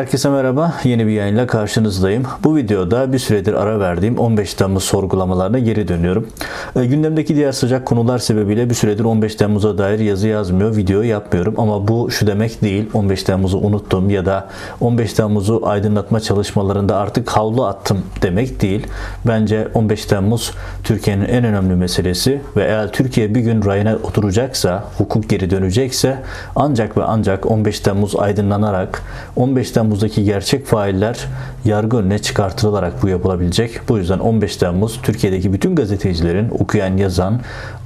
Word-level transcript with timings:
Herkese 0.00 0.30
merhaba. 0.30 0.74
Yeni 0.84 1.06
bir 1.06 1.12
yayınla 1.12 1.46
karşınızdayım. 1.46 2.22
Bu 2.44 2.56
videoda 2.56 3.12
bir 3.12 3.18
süredir 3.18 3.54
ara 3.54 3.80
verdiğim 3.80 4.18
15 4.18 4.54
Temmuz 4.54 4.84
sorgulamalarına 4.84 5.58
geri 5.58 5.88
dönüyorum. 5.88 6.28
E, 6.76 6.86
gündemdeki 6.86 7.36
diğer 7.36 7.52
sıcak 7.52 7.86
konular 7.86 8.18
sebebiyle 8.18 8.70
bir 8.70 8.74
süredir 8.74 9.04
15 9.04 9.34
Temmuz'a 9.34 9.78
dair 9.78 9.98
yazı 9.98 10.28
yazmıyor, 10.28 10.76
video 10.76 11.02
yapmıyorum. 11.02 11.54
Ama 11.58 11.88
bu 11.88 12.10
şu 12.10 12.26
demek 12.26 12.62
değil. 12.62 12.90
15 12.94 13.22
Temmuz'u 13.22 13.58
unuttum 13.58 14.10
ya 14.10 14.26
da 14.26 14.48
15 14.80 15.12
Temmuz'u 15.12 15.60
aydınlatma 15.64 16.20
çalışmalarında 16.20 16.96
artık 16.96 17.30
havlu 17.30 17.66
attım 17.66 17.98
demek 18.22 18.62
değil. 18.62 18.86
Bence 19.26 19.68
15 19.74 20.04
Temmuz 20.04 20.54
Türkiye'nin 20.84 21.24
en 21.24 21.44
önemli 21.44 21.74
meselesi 21.74 22.40
ve 22.56 22.64
eğer 22.64 22.92
Türkiye 22.92 23.34
bir 23.34 23.40
gün 23.40 23.64
rayına 23.64 23.96
oturacaksa, 24.02 24.84
hukuk 24.98 25.28
geri 25.28 25.50
dönecekse 25.50 26.22
ancak 26.56 26.96
ve 26.96 27.04
ancak 27.04 27.50
15 27.50 27.80
Temmuz 27.80 28.16
aydınlanarak 28.16 29.02
15 29.36 29.70
Temmuz'daki 29.90 30.24
gerçek 30.24 30.66
failler 30.66 31.18
yargı 31.64 31.96
önüne 31.96 32.18
çıkartılarak 32.18 33.02
bu 33.02 33.08
yapılabilecek. 33.08 33.80
Bu 33.88 33.98
yüzden 33.98 34.18
15 34.18 34.56
Temmuz 34.56 35.00
Türkiye'deki 35.02 35.52
bütün 35.52 35.76
gazetecilerin 35.76 36.50
okuyan, 36.50 36.96
yazan, 36.96 37.40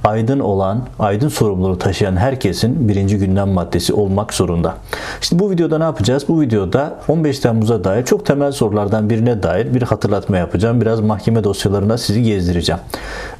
aydın 0.05 0.39
olan, 0.39 0.81
aydın 0.99 1.27
sorumluluğu 1.27 1.77
taşıyan 1.77 2.15
herkesin 2.15 2.89
birinci 2.89 3.17
gündem 3.17 3.49
maddesi 3.49 3.93
olmak 3.93 4.33
zorunda. 4.33 4.75
Şimdi 5.21 5.43
bu 5.43 5.51
videoda 5.51 5.77
ne 5.77 5.83
yapacağız? 5.83 6.25
Bu 6.27 6.41
videoda 6.41 6.99
15 7.07 7.39
Temmuz'a 7.39 7.83
dair 7.83 8.05
çok 8.05 8.25
temel 8.25 8.51
sorulardan 8.51 9.09
birine 9.09 9.43
dair 9.43 9.73
bir 9.73 9.81
hatırlatma 9.81 10.37
yapacağım. 10.37 10.81
Biraz 10.81 10.99
mahkeme 10.99 11.43
dosyalarına 11.43 11.97
sizi 11.97 12.23
gezdireceğim. 12.23 12.81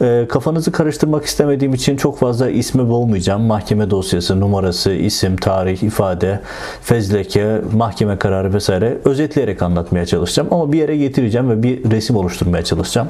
E, 0.02 0.26
kafanızı 0.30 0.72
karıştırmak 0.72 1.26
istemediğim 1.26 1.74
için 1.74 1.98
çok 1.98 2.20
fazla 2.20 2.50
ismi 2.50 2.90
boğmayacağım. 2.90 3.42
Mahkeme 3.42 3.90
dosyası, 3.90 4.40
numarası, 4.40 4.92
isim, 4.92 5.38
tarih, 5.38 5.84
ifade, 5.84 6.40
fezleke, 6.82 7.62
mahkeme 7.74 8.18
kararı 8.18 8.54
vesaire 8.54 8.98
özetleyerek 9.06 9.62
anlatmaya 9.62 10.06
çalışacağım. 10.06 10.50
Ama 10.52 10.72
bir 10.72 10.78
yere 10.78 10.98
getireceğim 10.98 11.50
ve 11.50 11.64
bir 11.64 11.92
resim 11.92 12.16
oluşturmaya 12.16 12.64
çalışacağım. 12.64 13.08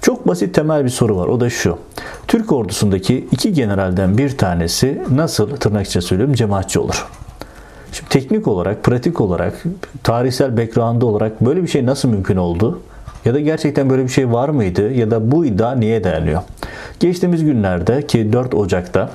Çok 0.00 0.28
basit 0.28 0.54
temel 0.54 0.84
bir 0.84 0.90
soru 0.90 1.16
var. 1.16 1.26
O 1.26 1.40
da 1.40 1.50
şu. 1.50 1.78
Türk 2.28 2.52
ordusundaki 2.98 3.28
iki 3.32 3.52
generalden 3.52 4.18
bir 4.18 4.38
tanesi 4.38 5.02
nasıl 5.10 5.56
tırnak 5.56 5.86
içinde 5.86 6.02
söylüyorum 6.02 6.34
cemaatçi 6.34 6.78
olur? 6.78 7.06
Şimdi 7.92 8.08
teknik 8.10 8.48
olarak, 8.48 8.84
pratik 8.84 9.20
olarak, 9.20 9.62
tarihsel 10.02 10.56
background 10.56 11.02
olarak 11.02 11.40
böyle 11.40 11.62
bir 11.62 11.68
şey 11.68 11.86
nasıl 11.86 12.08
mümkün 12.08 12.36
oldu? 12.36 12.80
Ya 13.24 13.34
da 13.34 13.40
gerçekten 13.40 13.90
böyle 13.90 14.04
bir 14.04 14.08
şey 14.08 14.32
var 14.32 14.48
mıydı? 14.48 14.92
Ya 14.92 15.10
da 15.10 15.30
bu 15.30 15.44
iddia 15.44 15.74
niye 15.74 16.04
dayanıyor? 16.04 16.42
Geçtiğimiz 17.00 17.44
günlerde 17.44 18.06
ki 18.06 18.32
4 18.32 18.54
Ocak'ta 18.54 19.10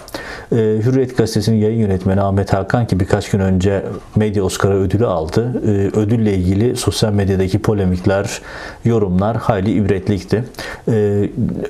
e, 0.51 0.55
Hürriyet 0.55 1.17
Gazetesi'nin 1.17 1.57
yayın 1.57 1.79
yönetmeni 1.79 2.21
Ahmet 2.21 2.53
Hakan 2.53 2.87
ki 2.87 2.99
birkaç 2.99 3.29
gün 3.29 3.39
önce 3.39 3.83
Medya 4.15 4.43
Oscar'ı 4.43 4.75
ödülü 4.75 5.05
aldı. 5.05 5.61
E, 5.65 5.99
ödülle 5.99 6.33
ilgili 6.33 6.75
sosyal 6.75 7.13
medyadaki 7.13 7.59
polemikler, 7.59 8.41
yorumlar 8.85 9.37
hayli 9.37 9.71
ibretlikti. 9.71 10.43
E, 10.87 11.29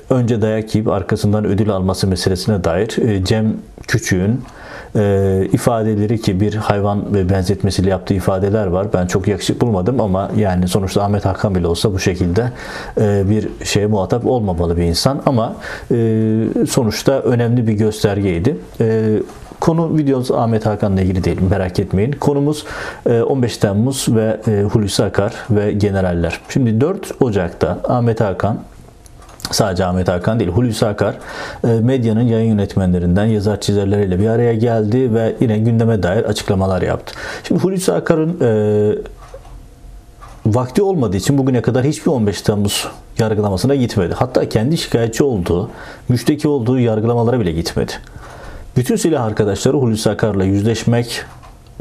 önce 0.09 0.41
dayak 0.41 0.75
yiyip 0.75 0.89
arkasından 0.89 1.45
ödül 1.45 1.69
alması 1.69 2.07
meselesine 2.07 2.63
dair 2.63 3.09
e, 3.09 3.25
Cem 3.25 3.53
Küçük'ün 3.87 4.41
e, 4.95 5.47
ifadeleri 5.51 6.21
ki 6.21 6.39
bir 6.39 6.55
hayvan 6.55 7.13
ve 7.13 7.29
benzetmesiyle 7.29 7.89
yaptığı 7.89 8.13
ifadeler 8.13 8.67
var. 8.67 8.87
Ben 8.93 9.07
çok 9.07 9.27
yakışık 9.27 9.61
bulmadım 9.61 10.01
ama 10.01 10.31
yani 10.37 10.67
sonuçta 10.67 11.03
Ahmet 11.03 11.25
Hakan 11.25 11.55
bile 11.55 11.67
olsa 11.67 11.93
bu 11.93 11.99
şekilde 11.99 12.51
e, 13.01 13.29
bir 13.29 13.65
şeye 13.65 13.87
muhatap 13.87 14.25
olmamalı 14.25 14.77
bir 14.77 14.83
insan 14.83 15.21
ama 15.25 15.55
e, 15.91 15.95
sonuçta 16.69 17.19
önemli 17.19 17.67
bir 17.67 17.73
göstergeydi. 17.73 18.57
E, 18.81 19.03
Konu 19.59 19.97
videomuz 19.97 20.31
Ahmet 20.31 20.65
Hakan'la 20.65 21.01
ilgili 21.01 21.23
değil 21.23 21.41
merak 21.49 21.79
etmeyin. 21.79 22.11
Konumuz 22.11 22.65
15 23.05 23.57
Temmuz 23.57 24.07
ve 24.09 24.39
Hulusi 24.63 25.03
Akar 25.03 25.33
ve 25.51 25.71
generaller. 25.71 26.39
Şimdi 26.49 26.81
4 26.81 27.21
Ocak'ta 27.21 27.79
Ahmet 27.83 28.21
Hakan 28.21 28.59
Sadece 29.51 29.85
Ahmet 29.85 30.07
Hakan 30.07 30.39
değil, 30.39 30.51
Hulusi 30.51 30.85
Akar 30.85 31.15
e, 31.63 31.67
medyanın 31.67 32.21
yayın 32.21 32.49
yönetmenlerinden, 32.49 33.25
yazar 33.25 33.61
çizerleriyle 33.61 34.19
bir 34.19 34.27
araya 34.27 34.53
geldi 34.53 35.13
ve 35.13 35.35
yine 35.39 35.57
gündeme 35.57 36.03
dair 36.03 36.23
açıklamalar 36.23 36.81
yaptı. 36.81 37.13
Şimdi 37.43 37.61
Hulusi 37.61 37.93
Akar'ın 37.93 38.37
e, 38.41 38.51
vakti 40.45 40.81
olmadığı 40.83 41.17
için 41.17 41.37
bugüne 41.37 41.61
kadar 41.61 41.85
hiçbir 41.85 42.11
15 42.11 42.41
Temmuz 42.41 42.87
yargılamasına 43.19 43.75
gitmedi. 43.75 44.13
Hatta 44.13 44.49
kendi 44.49 44.77
şikayetçi 44.77 45.23
olduğu, 45.23 45.69
müşteki 46.09 46.47
olduğu 46.47 46.79
yargılamalara 46.79 47.39
bile 47.39 47.51
gitmedi. 47.51 47.91
Bütün 48.77 48.95
silah 48.95 49.23
arkadaşları 49.23 49.77
Hulusi 49.77 50.09
Akar'la 50.09 50.43
yüzleşmek, 50.43 51.25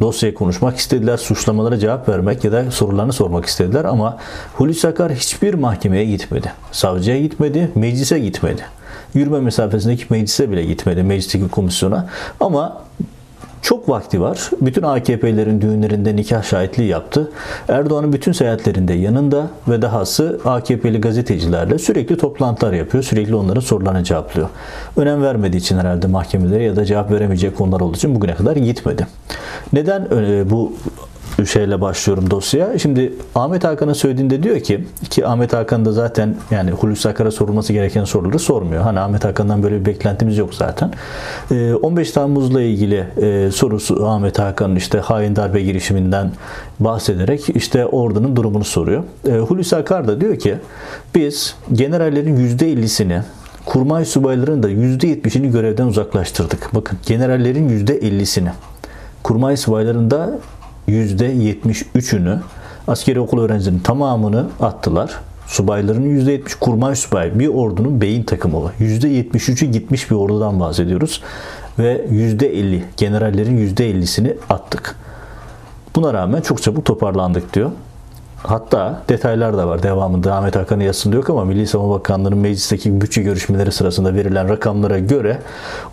dosyayı 0.01 0.35
konuşmak 0.35 0.77
istediler, 0.77 1.17
suçlamalara 1.17 1.79
cevap 1.79 2.09
vermek 2.09 2.45
ya 2.45 2.53
da 2.53 2.71
sorularını 2.71 3.13
sormak 3.13 3.45
istediler 3.47 3.85
ama 3.85 4.19
Hulusi 4.55 4.89
Akar 4.89 5.13
hiçbir 5.13 5.55
mahkemeye 5.55 6.05
gitmedi. 6.05 6.53
Savcıya 6.73 7.21
gitmedi, 7.21 7.71
meclise 7.75 8.19
gitmedi. 8.19 8.63
Yürüme 9.15 9.41
mesafesindeki 9.41 10.05
meclise 10.11 10.51
bile 10.51 10.65
gitmedi, 10.65 11.03
meclisteki 11.03 11.49
komisyona. 11.49 12.09
Ama 12.41 12.83
çok 13.63 13.89
vakti 13.89 14.21
var. 14.21 14.51
Bütün 14.61 14.83
AKP'lerin 14.83 15.61
düğünlerinde 15.61 16.17
nikah 16.17 16.43
şahitliği 16.43 16.89
yaptı. 16.89 17.31
Erdoğan'ın 17.69 18.13
bütün 18.13 18.33
seyahatlerinde 18.33 18.93
yanında 18.93 19.51
ve 19.69 19.83
dahası 19.83 20.41
AKP'li 20.45 21.01
gazetecilerle 21.01 21.79
sürekli 21.79 22.17
toplantılar 22.17 22.73
yapıyor. 22.73 23.05
Sürekli 23.05 23.35
onların 23.35 23.61
sorularını 23.61 24.05
cevaplıyor. 24.05 24.49
Önem 24.97 25.23
vermediği 25.23 25.59
için 25.61 25.79
herhalde 25.79 26.07
mahkemelere 26.07 26.63
ya 26.63 26.77
da 26.77 26.85
cevap 26.85 27.11
veremeyecek 27.11 27.59
konular 27.59 27.81
olduğu 27.81 27.97
için 27.97 28.15
bugüne 28.15 28.35
kadar 28.35 28.57
gitmedi. 28.57 29.07
Neden 29.73 30.09
e, 30.13 30.51
bu 30.51 30.73
şeyle 31.47 31.81
başlıyorum 31.81 32.31
dosyaya. 32.31 32.79
Şimdi 32.79 33.13
Ahmet 33.35 33.65
Hakan'ın 33.65 33.93
söylediğinde 33.93 34.43
diyor 34.43 34.61
ki 34.61 34.85
ki 35.11 35.27
Ahmet 35.27 35.53
Hakan 35.53 35.85
da 35.85 35.93
zaten 35.93 36.37
yani 36.51 36.71
Hulusi 36.71 37.09
Akar'a 37.09 37.31
sorulması 37.31 37.73
gereken 37.73 38.05
soruları 38.05 38.39
sormuyor. 38.39 38.83
Hani 38.83 39.01
Ahmet 39.01 39.25
Hakan'dan 39.25 39.63
böyle 39.63 39.81
bir 39.81 39.87
beklentimiz 39.87 40.39
yok 40.39 40.55
zaten. 40.55 40.91
15 41.83 42.11
ee, 42.11 42.13
Temmuz'la 42.13 42.63
ilgili 42.63 43.07
e, 43.23 43.51
sorusu 43.51 44.07
Ahmet 44.07 44.39
Hakan'ın 44.39 44.77
işte 44.77 44.99
hain 44.99 45.37
darbe 45.37 45.63
girişiminden 45.63 46.33
bahsederek 46.81 47.57
işte 47.57 47.87
ordunun 47.87 48.37
durumunu 48.37 48.65
soruyor. 48.65 49.03
Ee, 49.29 49.33
Hulusi 49.33 49.77
Akar 49.77 50.09
da 50.09 50.21
diyor 50.21 50.39
ki 50.39 50.57
biz 51.15 51.55
generallerin 51.73 52.37
%50'sini 52.37 53.21
kurmay 53.65 54.05
subayların 54.05 54.63
da 54.63 54.71
%70'ini 54.71 55.53
görevden 55.53 55.87
uzaklaştırdık. 55.87 56.71
Bakın 56.75 56.99
generallerin 57.07 57.87
%50'sini 57.87 58.49
kurmay 59.23 59.57
subayların 59.57 60.11
da 60.11 60.39
%73'ünü 60.89 62.39
askeri 62.89 63.21
okul 63.21 63.41
öğrencilerinin 63.41 63.81
tamamını 63.81 64.47
attılar. 64.61 65.11
Subayların 65.47 66.21
%70 66.21 66.59
kurmay 66.61 66.97
subay 66.97 67.39
bir 67.39 67.49
ordunun 67.49 68.01
beyin 68.01 68.23
takımı 68.23 68.65
var. 68.65 68.73
%73'ü 68.81 69.67
gitmiş 69.67 70.11
bir 70.11 70.17
ordudan 70.17 70.61
bahsediyoruz. 70.61 71.23
Ve 71.79 72.07
%50 72.11 72.81
generallerin 72.97 73.75
%50'sini 73.75 74.37
attık. 74.49 74.97
Buna 75.97 76.15
rağmen 76.15 76.41
çok 76.41 76.63
çabuk 76.63 76.85
toparlandık 76.85 77.55
diyor. 77.55 77.71
Hatta 78.43 79.03
detaylar 79.09 79.59
da 79.59 79.69
var 79.69 79.83
devamında 79.83 80.35
Ahmet 80.35 80.57
Hakan'ın 80.57 80.85
yazısında 80.85 81.17
yok 81.17 81.31
ama 81.31 81.45
Milli 81.45 81.67
Savunma 81.67 81.95
Bakanlığı'nın 81.95 82.39
meclisteki 82.39 83.01
bütçe 83.01 83.23
görüşmeleri 83.23 83.73
sırasında 83.73 84.15
verilen 84.15 84.49
rakamlara 84.49 84.99
göre 84.99 85.39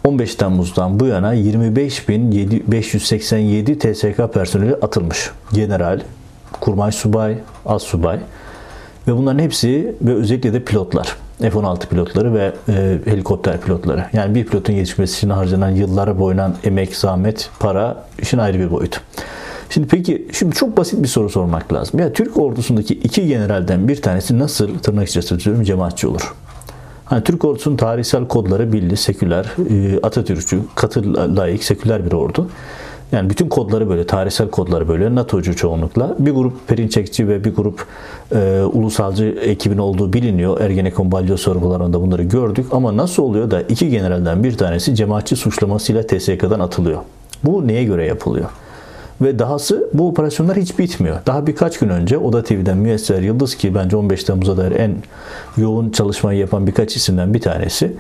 15 0.04 0.36
Temmuz'dan 0.36 1.00
bu 1.00 1.06
yana 1.06 1.36
25.587 1.36 3.80
TSK 3.80 4.34
personeli 4.34 4.76
atılmış. 4.76 5.32
General, 5.54 6.02
kurmay 6.60 6.92
subay, 6.92 7.38
az 7.66 7.82
subay 7.82 8.20
ve 9.08 9.18
bunların 9.18 9.40
hepsi 9.40 9.96
ve 10.02 10.14
özellikle 10.14 10.54
de 10.54 10.64
pilotlar. 10.64 11.16
F-16 11.40 11.88
pilotları 11.88 12.34
ve 12.34 12.54
e, 12.70 13.00
helikopter 13.06 13.62
pilotları. 13.62 14.06
Yani 14.14 14.36
bir 14.36 14.46
pilotun 14.46 14.74
yetişmesi 14.74 15.18
için 15.18 15.30
harcanan 15.30 15.70
yıllara 15.70 16.20
boyunan 16.20 16.56
emek, 16.64 16.96
zahmet, 16.96 17.50
para 17.60 18.06
işin 18.22 18.38
ayrı 18.38 18.60
bir 18.60 18.72
boyutu. 18.72 19.00
Şimdi 19.70 19.88
peki 19.88 20.28
şimdi 20.34 20.56
çok 20.56 20.78
basit 20.78 21.04
bir 21.04 21.08
soru 21.08 21.30
sormak 21.30 21.74
lazım. 21.74 22.00
Ya 22.00 22.14
Türk 22.14 22.38
ordusundaki 22.38 22.94
iki 22.94 23.28
generalden 23.28 23.88
bir 23.88 24.02
tanesi 24.02 24.40
nasıl 24.40 24.80
tırnak 24.80 25.10
içerisinde 25.10 25.40
söylüyorum 25.40 25.66
cemaatçi 25.66 26.08
olur? 26.08 26.34
Hani 27.06 27.24
Türk 27.24 27.46
ordusunun 27.46 27.78
tarihsel 27.78 28.28
kodları 28.28 28.74
belli, 28.74 28.98
seküler, 28.98 29.46
e, 29.70 30.00
Atatürkçü, 30.04 30.60
katı 30.76 31.16
layık, 31.36 31.64
seküler 31.64 32.06
bir 32.06 32.12
ordu. 32.12 32.50
Yani 33.12 33.30
bütün 33.30 33.50
kodları 33.50 33.90
böyle, 33.90 34.06
tarihsel 34.06 34.50
kodları 34.50 34.88
böyle, 34.88 35.16
NATO'cu 35.16 35.56
çoğunlukla. 35.56 36.16
Bir 36.20 36.32
grup 36.32 36.68
Perinçekçi 36.68 37.28
ve 37.28 37.44
bir 37.44 37.56
grup 37.56 37.86
e, 38.36 38.62
ulusalcı 38.74 39.26
ekibin 39.26 39.78
olduğu 39.78 40.14
biliniyor. 40.14 40.62
Ergenekon 40.62 41.12
balyo 41.12 41.38
sorgularında 41.38 42.02
bunları 42.02 42.24
gördük. 42.24 42.66
Ama 42.72 42.98
nasıl 42.98 43.24
oluyor 43.24 43.52
da 43.52 43.62
iki 43.62 43.90
generalden 43.90 44.44
bir 44.44 44.58
tanesi 44.58 44.96
cemaatçi 44.96 45.36
suçlamasıyla 45.36 46.08
TSK'dan 46.08 46.60
atılıyor? 46.60 47.02
Bu 47.44 47.68
neye 47.68 47.84
göre 47.84 48.06
yapılıyor? 48.06 48.50
Ve 49.22 49.40
dahası 49.40 49.90
bu 49.94 50.08
operasyonlar 50.08 50.58
hiç 50.58 50.80
bitmiyor. 50.80 51.18
Daha 51.26 51.48
birkaç 51.48 51.80
gün 51.80 51.90
önce 51.90 52.18
Oda 52.18 52.44
TV'den 52.44 52.78
Müyesser 52.78 53.22
Yıldız 53.22 53.56
ki 53.56 53.76
bence 53.76 53.96
15 53.96 54.24
Temmuz'a 54.24 54.58
dair 54.58 54.72
en 54.72 54.96
yoğun 55.58 55.90
çalışmayı 55.90 56.40
yapan 56.40 56.68
birkaç 56.68 56.96
isimden 56.96 57.34
bir 57.34 57.42
tanesi 57.42 57.96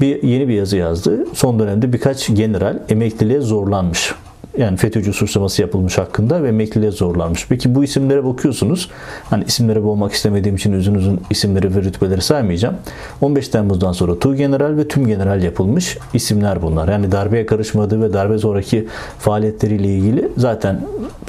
bir 0.00 0.22
yeni 0.22 0.48
bir 0.48 0.54
yazı 0.54 0.76
yazdı. 0.76 1.26
Son 1.34 1.58
dönemde 1.58 1.92
birkaç 1.92 2.28
general 2.28 2.78
emekliliğe 2.88 3.40
zorlanmış. 3.40 4.14
Yani 4.58 4.76
FETÖ'cü 4.76 5.12
suçlaması 5.12 5.62
yapılmış 5.62 5.98
hakkında 5.98 6.42
ve 6.42 6.48
emekliliğe 6.48 6.90
zorlanmış. 6.90 7.46
Peki 7.48 7.74
bu 7.74 7.84
isimlere 7.84 8.24
bakıyorsunuz. 8.24 8.90
Hani 9.30 9.44
isimlere 9.44 9.84
boğmak 9.84 10.12
istemediğim 10.12 10.56
için 10.56 10.72
uzun 10.72 10.94
uzun 10.94 11.20
isimleri 11.30 11.76
ve 11.76 11.82
rütbeleri 11.82 12.20
saymayacağım. 12.20 12.76
15 13.20 13.48
Temmuz'dan 13.48 13.92
sonra 13.92 14.18
Tu 14.18 14.34
General 14.34 14.76
ve 14.76 14.88
Tüm 14.88 15.06
General 15.06 15.42
yapılmış 15.42 15.98
isimler 16.14 16.62
bunlar. 16.62 16.88
Yani 16.88 17.12
darbeye 17.12 17.46
karışmadığı 17.46 18.02
ve 18.02 18.12
darbe 18.12 18.38
sonraki 18.38 18.88
faaliyetleriyle 19.18 19.88
ilgili 19.88 20.28
zaten 20.36 20.80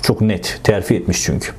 çok 0.01 0.21
net 0.21 0.59
terfi 0.63 0.95
etmiş 0.95 1.23
çünkü. 1.23 1.51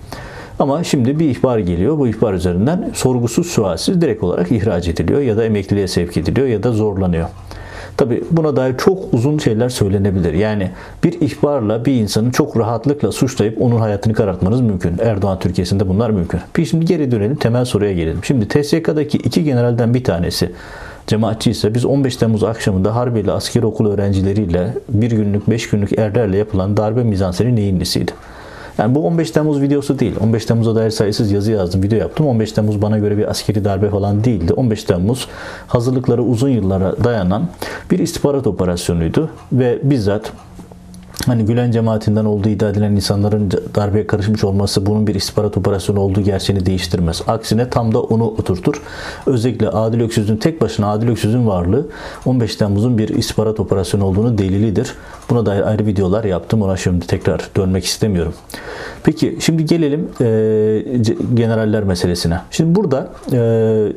Ama 0.59 0.85
şimdi 0.85 1.19
bir 1.19 1.31
ihbar 1.31 1.59
geliyor. 1.59 1.99
Bu 1.99 2.09
ihbar 2.09 2.35
üzerinden 2.35 2.91
sorgusuz 2.95 3.47
sualsiz 3.47 4.01
direkt 4.01 4.23
olarak 4.23 4.53
ihraç 4.53 4.89
ediliyor 4.89 5.21
ya 5.21 5.37
da 5.37 5.45
emekliliğe 5.45 5.89
sevk 5.89 6.17
ediliyor 6.17 6.47
ya 6.47 6.63
da 6.63 6.73
zorlanıyor. 6.73 7.29
Tabi 7.97 8.25
buna 8.31 8.57
dair 8.57 8.77
çok 8.79 9.15
uzun 9.15 9.39
şeyler 9.39 9.69
söylenebilir. 9.69 10.33
Yani 10.33 10.71
bir 11.05 11.21
ihbarla 11.21 11.85
bir 11.85 11.95
insanı 11.95 12.33
çok 12.33 12.57
rahatlıkla 12.59 13.13
suçlayıp 13.13 13.63
onun 13.63 13.81
hayatını 13.81 14.15
karartmanız 14.15 14.61
mümkün. 14.61 14.99
Erdoğan 14.99 15.39
Türkiye'sinde 15.39 15.89
bunlar 15.89 16.11
mümkün. 16.11 16.41
Bir 16.57 16.65
şimdi 16.65 16.85
geri 16.85 17.11
dönelim 17.11 17.37
temel 17.37 17.65
soruya 17.65 17.93
gelelim. 17.93 18.25
Şimdi 18.25 18.49
TSK'daki 18.49 19.19
iki 19.19 19.45
generalden 19.45 19.95
bir 19.95 20.05
tanesi 20.05 20.53
cemaatçi 21.07 21.51
ise 21.51 21.75
biz 21.75 21.85
15 21.85 22.17
Temmuz 22.17 22.45
akşamında 22.45 22.95
Harbiye 22.95 23.33
askeri 23.33 23.67
okul 23.67 23.91
öğrencileriyle 23.91 24.75
bir 24.89 25.11
günlük, 25.11 25.51
beş 25.51 25.71
günlük 25.71 25.99
erlerle 25.99 26.37
yapılan 26.37 26.77
darbe 26.77 27.03
mizanseni 27.03 27.57
neyin 27.57 27.81
nesiydi? 27.81 28.13
Yani 28.79 28.95
bu 28.95 29.07
15 29.07 29.31
Temmuz 29.31 29.61
videosu 29.61 29.99
değil. 29.99 30.15
15 30.21 30.47
Temmuz'a 30.47 30.75
dair 30.75 30.91
sayısız 30.91 31.33
yazı 31.33 31.53
yazdım, 31.53 31.83
video 31.83 31.99
yaptım. 31.99 32.27
15 32.27 32.53
Temmuz 32.53 32.83
bana 32.83 32.99
göre 32.99 33.19
bir 33.19 33.31
askeri 33.31 33.65
darbe 33.65 33.91
falan 33.91 34.25
değildi. 34.25 34.53
15 34.53 34.85
Temmuz 34.85 35.29
hazırlıkları 35.67 36.23
uzun 36.23 36.49
yıllara 36.49 37.05
dayanan 37.05 37.49
bir 37.91 37.99
istihbarat 37.99 38.47
operasyonuydu 38.47 39.31
ve 39.53 39.79
bizzat 39.83 40.33
hani 41.27 41.45
Gülen 41.45 41.71
cemaatinden 41.71 42.25
olduğu 42.25 42.49
iddia 42.49 42.69
edilen 42.69 42.93
insanların 42.93 43.51
darbeye 43.75 44.07
karışmış 44.07 44.45
olması 44.45 44.87
bunun 44.87 45.07
bir 45.07 45.15
istihbarat 45.15 45.57
operasyonu 45.57 46.01
olduğu 46.01 46.21
gerçeğini 46.21 46.67
değiştirmez. 46.67 47.23
Aksine 47.27 47.71
tam 47.71 47.95
da 47.95 48.03
onu 48.03 48.25
oturtur. 48.25 48.83
Özellikle 49.27 49.69
Adil 49.69 50.01
Öksüz'ün 50.01 50.37
tek 50.37 50.61
başına 50.61 50.91
Adil 50.91 51.09
Öksüz'ün 51.09 51.47
varlığı 51.47 51.87
15 52.27 52.57
Temmuz'un 52.57 52.99
bir 52.99 53.09
istihbarat 53.09 53.61
operasyonu 53.61 54.05
olduğunu 54.05 54.39
delilidir. 54.39 54.95
Buna 55.31 55.47
dair 55.47 55.63
ayrı 55.63 55.87
videolar 55.87 56.25
yaptım. 56.25 56.63
Ona 56.63 56.77
şimdi 56.77 57.07
tekrar 57.07 57.51
dönmek 57.57 57.85
istemiyorum. 57.85 58.35
Peki 59.05 59.37
şimdi 59.41 59.65
gelelim 59.65 60.09
e, 60.21 60.25
generaller 61.35 61.85
meselesine. 61.85 62.41
Şimdi 62.51 62.75
burada 62.75 63.09
e, 63.33 63.93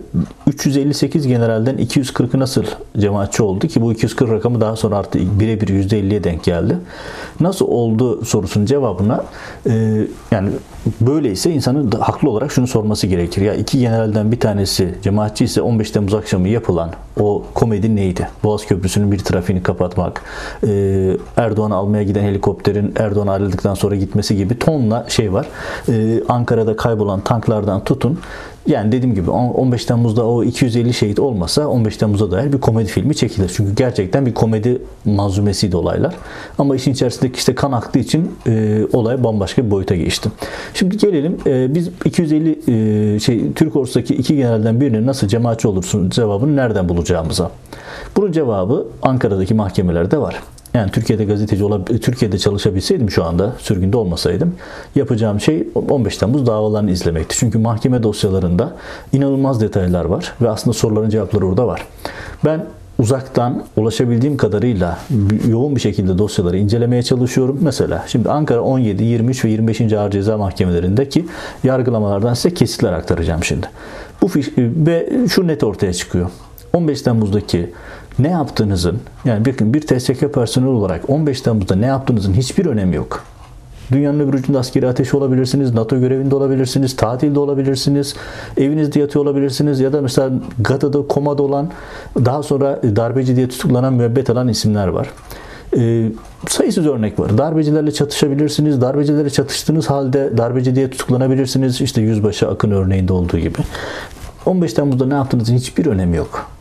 358 0.48 1.28
generalden 1.28 1.78
240'ı 1.78 2.40
nasıl 2.40 2.64
cemaatçi 2.98 3.44
oldu 3.44 3.68
ki 3.68 3.82
bu 3.82 3.92
240 3.92 4.32
rakamı 4.32 4.62
daha 4.62 4.76
sonra 4.76 4.98
artı 4.98 5.20
birebir 5.40 5.68
%50'ye 5.68 6.24
denk 6.24 6.44
geldi. 6.44 6.78
Nasıl 7.40 7.68
oldu 7.68 8.26
sorusunun 8.26 8.66
cevabına 8.66 9.24
e, 9.70 10.02
yani 10.32 10.50
böyleyse 11.02 11.52
insanın 11.52 11.92
da 11.92 12.08
haklı 12.08 12.30
olarak 12.30 12.52
şunu 12.52 12.68
sorması 12.68 13.08
gerekir. 13.08 13.42
Ya 13.42 13.54
iki 13.54 13.80
generalden 13.80 14.32
bir 14.32 14.40
tanesi 14.40 14.96
cemaatçi 15.04 15.46
ise 15.46 15.62
15 15.62 15.92
Temmuz 15.92 16.14
akşamı 16.14 16.48
yapılan 16.48 16.92
o 17.20 17.44
komedi 17.54 17.96
neydi? 17.96 18.28
Boğaz 18.44 18.66
Köprüsü'nün 18.66 19.12
bir 19.12 19.20
trafiğini 19.20 19.64
kapatmak, 19.64 20.22
e, 20.68 20.70
Erdoğan'ı 21.38 21.76
almaya 21.76 22.04
giden 22.04 22.24
helikopterin 22.24 22.94
Erdoğan 23.00 23.28
ayrıldıktan 23.28 23.74
sonra 23.74 23.96
gitmesi 23.96 24.36
gibi 24.36 24.60
tonla 24.60 25.06
şey 25.10 25.34
var. 25.34 25.48
E, 25.90 26.24
Ankara'da 26.30 26.76
kaybolan 26.76 27.22
tanklardan 27.22 27.84
tutun 27.84 28.20
yani 28.68 28.92
dediğim 28.92 29.16
gibi 29.16 29.30
15 29.30 29.86
Temmuz'da 29.86 30.26
o 30.26 30.44
250 30.44 30.94
şehit 30.94 31.20
olmasa 31.20 31.68
15 31.68 31.98
Temmuz'a 31.98 32.32
dair 32.32 32.54
bir 32.54 32.58
komedi 32.58 32.90
filmi 32.90 33.16
çekilir. 33.16 33.52
Çünkü 33.56 33.76
gerçekten 33.76 34.26
bir 34.26 34.34
komedi 34.34 34.82
malzumesiydi 35.06 35.78
olaylar. 35.78 36.16
Ama 36.58 36.76
işin 36.76 36.92
içerisindeki 36.92 37.38
işte 37.38 37.56
kan 37.56 37.72
aktığı 37.72 38.00
için 38.00 38.32
e, 38.48 38.82
olay 38.94 39.24
bambaşka 39.24 39.66
bir 39.66 39.72
boyuta 39.72 39.96
geçti. 39.96 40.30
Şimdi 40.74 40.98
gelelim 40.98 41.38
e, 41.46 41.76
biz 41.76 41.90
250 42.06 42.60
e, 43.16 43.20
şey 43.20 43.54
Türk 43.54 43.76
ordusundaki 43.76 44.16
iki 44.16 44.36
generalden 44.36 44.82
birinin 44.82 45.08
nasıl 45.08 45.28
cemaatçi 45.28 45.68
olursun 45.68 46.10
cevabını 46.10 46.56
nereden 46.56 46.90
bulacağımıza. 46.90 47.52
Bunun 48.18 48.32
cevabı 48.32 48.88
Ankara'daki 49.02 49.54
mahkemelerde 49.54 50.18
var. 50.18 50.36
Yani 50.80 50.92
Türkiye'de 50.92 51.26
gazeteci 51.26 51.64
olab 51.64 51.88
Türkiye'de 52.02 52.38
çalışabilseydim 52.38 53.12
şu 53.12 53.24
anda 53.24 53.54
sürgünde 53.58 53.98
olmasaydım 53.98 54.56
yapacağım 54.96 55.40
şey 55.40 55.68
15 55.90 56.18
Temmuz 56.18 56.48
davalarını 56.48 56.92
izlemekti. 56.92 57.38
Çünkü 57.38 57.58
mahkeme 57.58 58.04
dosyalarında 58.04 58.76
inanılmaz 59.14 59.62
detaylar 59.62 60.06
var 60.06 60.34
ve 60.42 60.50
aslında 60.50 60.74
soruların 60.74 61.10
cevapları 61.10 61.48
orada 61.48 61.68
var. 61.68 61.88
Ben 62.46 62.66
uzaktan 63.00 63.64
ulaşabildiğim 63.78 64.38
kadarıyla 64.38 65.00
yoğun 65.48 65.76
bir 65.76 65.82
şekilde 65.82 66.18
dosyaları 66.18 66.58
incelemeye 66.58 67.04
çalışıyorum. 67.04 67.60
Mesela 67.62 68.06
şimdi 68.08 68.30
Ankara 68.30 68.62
17, 68.62 69.04
23 69.04 69.46
ve 69.46 69.50
25. 69.50 69.94
Ağır 69.94 70.12
Ceza 70.12 70.38
Mahkemelerindeki 70.38 71.26
yargılamalardan 71.64 72.34
size 72.34 72.54
kesitler 72.54 72.94
aktaracağım 72.94 73.44
şimdi. 73.44 73.68
Bu 74.22 74.28
fiş, 74.28 74.48
ve 74.58 75.10
şu 75.30 75.48
net 75.48 75.64
ortaya 75.64 75.94
çıkıyor. 75.94 76.30
15 76.74 77.02
Temmuz'daki 77.02 77.70
ne 78.20 78.30
yaptığınızın 78.30 79.00
yani 79.26 79.46
bir, 79.46 79.74
bir 79.74 79.82
TSK 79.82 80.34
personeli 80.34 80.70
olarak 80.70 81.10
15 81.10 81.42
Temmuz'da 81.42 81.76
ne 81.76 81.86
yaptığınızın 81.86 82.34
hiçbir 82.34 82.66
önemi 82.66 82.96
yok. 82.96 83.24
Dünyanın 83.92 84.20
öbür 84.20 84.34
ucunda 84.34 84.60
askeri 84.60 84.88
ateş 84.88 85.14
olabilirsiniz, 85.14 85.74
NATO 85.74 86.00
görevinde 86.00 86.36
olabilirsiniz, 86.36 86.96
tatilde 86.96 87.40
olabilirsiniz, 87.40 88.16
evinizde 88.58 89.00
yatıyor 89.00 89.26
olabilirsiniz 89.26 89.80
ya 89.80 89.94
da 89.94 90.02
mesela 90.02 90.32
Gata'da 90.60 91.08
komada 91.08 91.44
olan 91.44 91.70
daha 92.16 92.44
sonra 92.44 92.82
darbeci 92.96 93.36
diye 93.36 93.50
tutuklanan 93.50 93.94
müebbet 93.94 94.30
alan 94.30 94.48
isimler 94.48 94.88
var. 94.88 95.10
E, 95.78 96.12
sayısız 96.48 96.88
örnek 96.88 97.20
var. 97.20 97.38
Darbecilerle 97.38 97.92
çatışabilirsiniz. 97.92 98.82
Darbecilerle 98.82 99.30
çatıştığınız 99.30 99.90
halde 99.90 100.38
darbeci 100.38 100.76
diye 100.76 100.90
tutuklanabilirsiniz. 100.90 101.82
İşte 101.82 102.02
Yüzbaşı 102.02 102.48
Akın 102.48 102.72
örneğinde 102.72 103.14
olduğu 103.14 103.38
gibi. 103.38 103.58
15 104.46 104.74
Temmuz'da 104.74 105.06
ne 105.06 105.14
yaptığınızın 105.14 105.56
hiçbir 105.56 105.86
önemi 105.86 106.18
yok. 106.18 106.59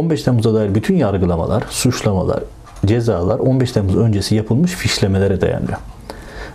15 0.00 0.22
Temmuz'a 0.22 0.54
dair 0.54 0.74
bütün 0.74 0.96
yargılamalar, 0.96 1.64
suçlamalar, 1.70 2.40
cezalar 2.86 3.38
15 3.38 3.72
Temmuz 3.72 3.96
öncesi 3.96 4.34
yapılmış 4.34 4.72
fişlemelere 4.72 5.40
dayanıyor. 5.40 5.78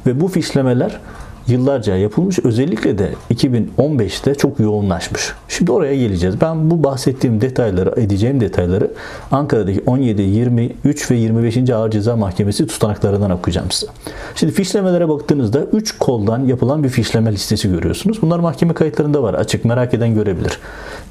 Ve 0.06 0.21
bu 0.21 0.27
fişlemeler 0.27 1.00
yıllarca 1.47 1.95
yapılmış. 1.95 2.39
Özellikle 2.39 2.97
de 2.97 3.12
2015'te 3.33 4.36
çok 4.36 4.59
yoğunlaşmış. 4.59 5.33
Şimdi 5.47 5.71
oraya 5.71 5.95
geleceğiz. 5.95 6.42
Ben 6.42 6.71
bu 6.71 6.83
bahsettiğim 6.83 7.42
detayları, 7.42 8.01
edeceğim 8.01 8.39
detayları 8.39 8.92
Ankara'daki 9.31 9.83
17, 9.86 10.21
23 10.21 11.12
ve 11.12 11.15
25. 11.15 11.69
Ağır 11.69 11.91
Ceza 11.91 12.15
Mahkemesi 12.15 12.68
tutanaklarından 12.68 13.31
okuyacağım 13.31 13.72
size. 13.72 13.91
Şimdi 14.36 14.53
fişlemelere 14.53 15.10
baktığınızda 15.10 15.60
3 15.60 15.98
koldan 15.98 16.46
yapılan 16.46 16.84
bir 16.84 16.89
fişleme 16.89 17.31
listesi 17.31 17.72
görüyorsunuz. 17.72 18.22
Bunlar 18.22 18.39
mahkeme 18.39 18.74
kayıtlarında 18.74 19.24
var. 19.24 19.34
Açık 19.34 19.65
merak 19.65 19.93
eden 19.93 20.13
görebilir. 20.15 20.60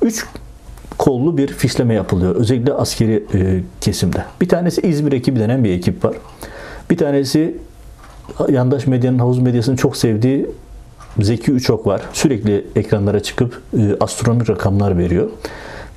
3 0.02 0.26
kollu 0.98 1.36
bir 1.36 1.48
fişleme 1.48 1.94
yapılıyor. 1.94 2.36
Özellikle 2.36 2.72
askeri 2.72 3.24
e, 3.34 3.60
kesimde. 3.80 4.24
Bir 4.40 4.48
tanesi 4.48 4.80
İzmir 4.80 5.12
ekibi 5.12 5.40
denen 5.40 5.64
bir 5.64 5.70
ekip 5.70 6.04
var. 6.04 6.14
Bir 6.90 6.96
tanesi 6.96 7.56
yandaş 8.48 8.86
medyanın, 8.86 9.18
havuz 9.18 9.38
medyasının 9.38 9.76
çok 9.76 9.96
sevdiği 9.96 10.46
Zeki 11.20 11.52
Uçok 11.52 11.86
var. 11.86 12.02
Sürekli 12.12 12.66
ekranlara 12.76 13.20
çıkıp 13.20 13.62
e, 13.78 13.96
astronomik 14.00 14.50
rakamlar 14.50 14.98
veriyor. 14.98 15.28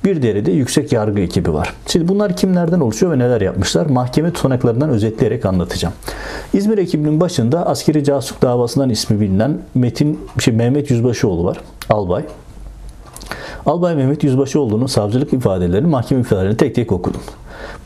Bir 0.04 0.22
diğeri 0.22 0.46
de 0.46 0.52
yüksek 0.52 0.92
yargı 0.92 1.20
ekibi 1.20 1.52
var. 1.52 1.74
Şimdi 1.86 2.08
bunlar 2.08 2.36
kimlerden 2.36 2.80
oluşuyor 2.80 3.12
ve 3.12 3.18
neler 3.18 3.40
yapmışlar? 3.40 3.86
Mahkeme 3.86 4.32
tutanaklarından 4.32 4.90
özetleyerek 4.90 5.46
anlatacağım. 5.46 5.94
İzmir 6.52 6.78
ekibinin 6.78 7.20
başında 7.20 7.66
askeri 7.66 8.04
casusluk 8.04 8.42
davasından 8.42 8.90
ismi 8.90 9.20
bilinen 9.20 9.58
Metin 9.74 10.20
şey 10.38 10.54
Mehmet 10.54 10.90
Yüzbaşıoğlu 10.90 11.44
var. 11.44 11.60
Albay. 11.90 12.24
Albay 13.66 13.94
Mehmet 13.94 14.24
Yüzbaşıoğlu'nun 14.24 14.86
savcılık 14.86 15.32
ifadelerini, 15.32 15.86
mahkeme 15.86 16.20
ifadelerini 16.20 16.56
tek 16.56 16.74
tek 16.74 16.92
okudum. 16.92 17.20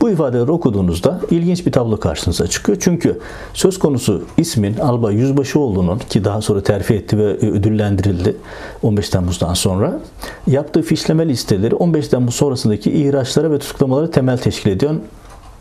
Bu 0.01 0.09
ifadeleri 0.09 0.51
okuduğunuzda 0.51 1.19
ilginç 1.31 1.65
bir 1.65 1.71
tablo 1.71 1.99
karşınıza 1.99 2.47
çıkıyor. 2.47 2.77
Çünkü 2.81 3.19
söz 3.53 3.79
konusu 3.79 4.23
ismin 4.37 4.77
Albay 4.77 5.15
Yüzbaşıoğlu'nun 5.15 5.99
ki 5.99 6.23
daha 6.23 6.41
sonra 6.41 6.63
terfi 6.63 6.93
etti 6.93 7.17
ve 7.17 7.23
ödüllendirildi 7.23 8.35
15 8.83 9.09
Temmuz'dan 9.09 9.53
sonra 9.53 9.99
yaptığı 10.47 10.81
fişleme 10.81 11.27
listeleri 11.27 11.75
15 11.75 12.07
Temmuz 12.07 12.35
sonrasındaki 12.35 12.91
ihraçlara 12.91 13.51
ve 13.51 13.59
tutuklamaları 13.59 14.11
temel 14.11 14.37
teşkil 14.37 14.71
ediyor 14.71 14.95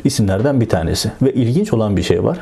isimlerden 0.04 0.60
bir 0.60 0.68
tanesi. 0.68 1.12
Ve 1.22 1.32
ilginç 1.32 1.72
olan 1.72 1.96
bir 1.96 2.02
şey 2.02 2.24
var. 2.24 2.38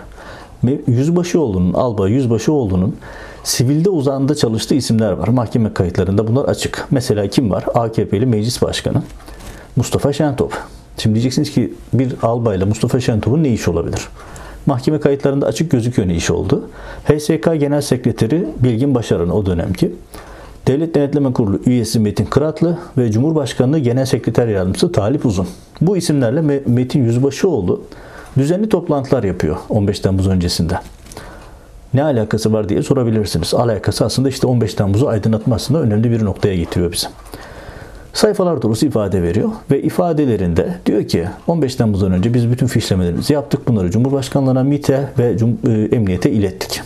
Yüzbaşıoğlu'nun, 0.87 1.73
Albay 1.73 2.13
Yüzbaşıoğlu'nun 2.13 2.97
sivilde 3.45 3.91
uzağında 3.91 4.35
çalıştığı 4.35 4.75
isimler 4.75 5.13
var. 5.13 5.29
Mahkeme 5.29 5.75
kayıtlarında 5.75 6.29
bunlar 6.29 6.45
açık. 6.45 6.87
Mesela 6.91 7.27
kim 7.27 7.51
var? 7.51 7.65
AKP'li 7.75 8.27
meclis 8.27 8.63
başkanı 8.63 9.03
Mustafa 9.77 10.13
Şentop. 10.13 10.59
Şimdi 10.99 11.15
diyeceksiniz 11.15 11.51
ki 11.51 11.75
bir 11.93 12.15
albayla 12.23 12.67
Mustafa 12.67 13.01
Şentop'un 13.01 13.43
ne 13.43 13.49
işi 13.49 13.71
olabilir? 13.71 14.09
Mahkeme 14.67 15.01
kayıtlarında 15.01 15.47
açık 15.47 15.71
gözüküyor 15.71 16.09
ne 16.09 16.15
iş 16.15 16.31
oldu. 16.31 16.69
HSK 17.05 17.45
Genel 17.61 17.81
Sekreteri 17.81 18.49
Bilgin 18.59 18.95
Başaran 18.95 19.31
o 19.31 19.47
dönemki. 19.47 19.93
Devlet 20.67 20.95
Denetleme 20.95 21.33
Kurulu 21.33 21.61
üyesi 21.67 22.01
Metin 22.01 22.25
Kıratlı 22.25 22.79
ve 22.99 23.13
Cumhurbaşkanlığı 23.13 23.79
Genel 23.79 24.07
Sekreter 24.07 24.49
Yardımcısı 24.49 24.93
Talip 24.93 25.27
Uzun. 25.27 25.49
Bu 25.81 25.97
isimlerle 25.97 26.61
Metin 26.67 27.05
Yüzbaşıoğlu 27.05 27.83
düzenli 28.39 28.69
toplantılar 28.69 29.25
yapıyor 29.25 29.57
15 29.69 30.01
Temmuz 30.01 30.29
öncesinde. 30.29 30.79
Ne 31.95 32.03
alakası 32.03 32.53
var 32.53 32.69
diye 32.69 32.83
sorabilirsiniz. 32.83 33.55
Alakası 33.55 34.05
aslında 34.05 34.29
işte 34.29 34.47
15 34.47 34.75
Temmuz'u 34.75 35.09
aydınlatmasında 35.09 35.79
önemli 35.79 36.11
bir 36.11 36.25
noktaya 36.25 36.57
getiriyor 36.57 36.93
bizi. 36.93 37.07
Sayfalar 38.13 38.63
dolusu 38.63 38.87
ifade 38.87 39.23
veriyor 39.23 39.51
ve 39.71 39.83
ifadelerinde 39.83 40.75
diyor 40.87 41.09
ki 41.09 41.29
15 41.47 41.75
Temmuz'dan 41.75 42.13
önce 42.13 42.35
biz 42.35 42.51
bütün 42.51 42.67
fişlemelerimizi 42.67 43.33
yaptık. 43.33 43.69
Bunları 43.69 43.91
Cumhurbaşkanlığına, 43.91 44.63
MİT'e 44.63 45.09
ve 45.19 45.39
Cum 45.39 45.59
e, 45.67 45.97
Emniyete 45.97 46.31
ilettik. 46.31 46.83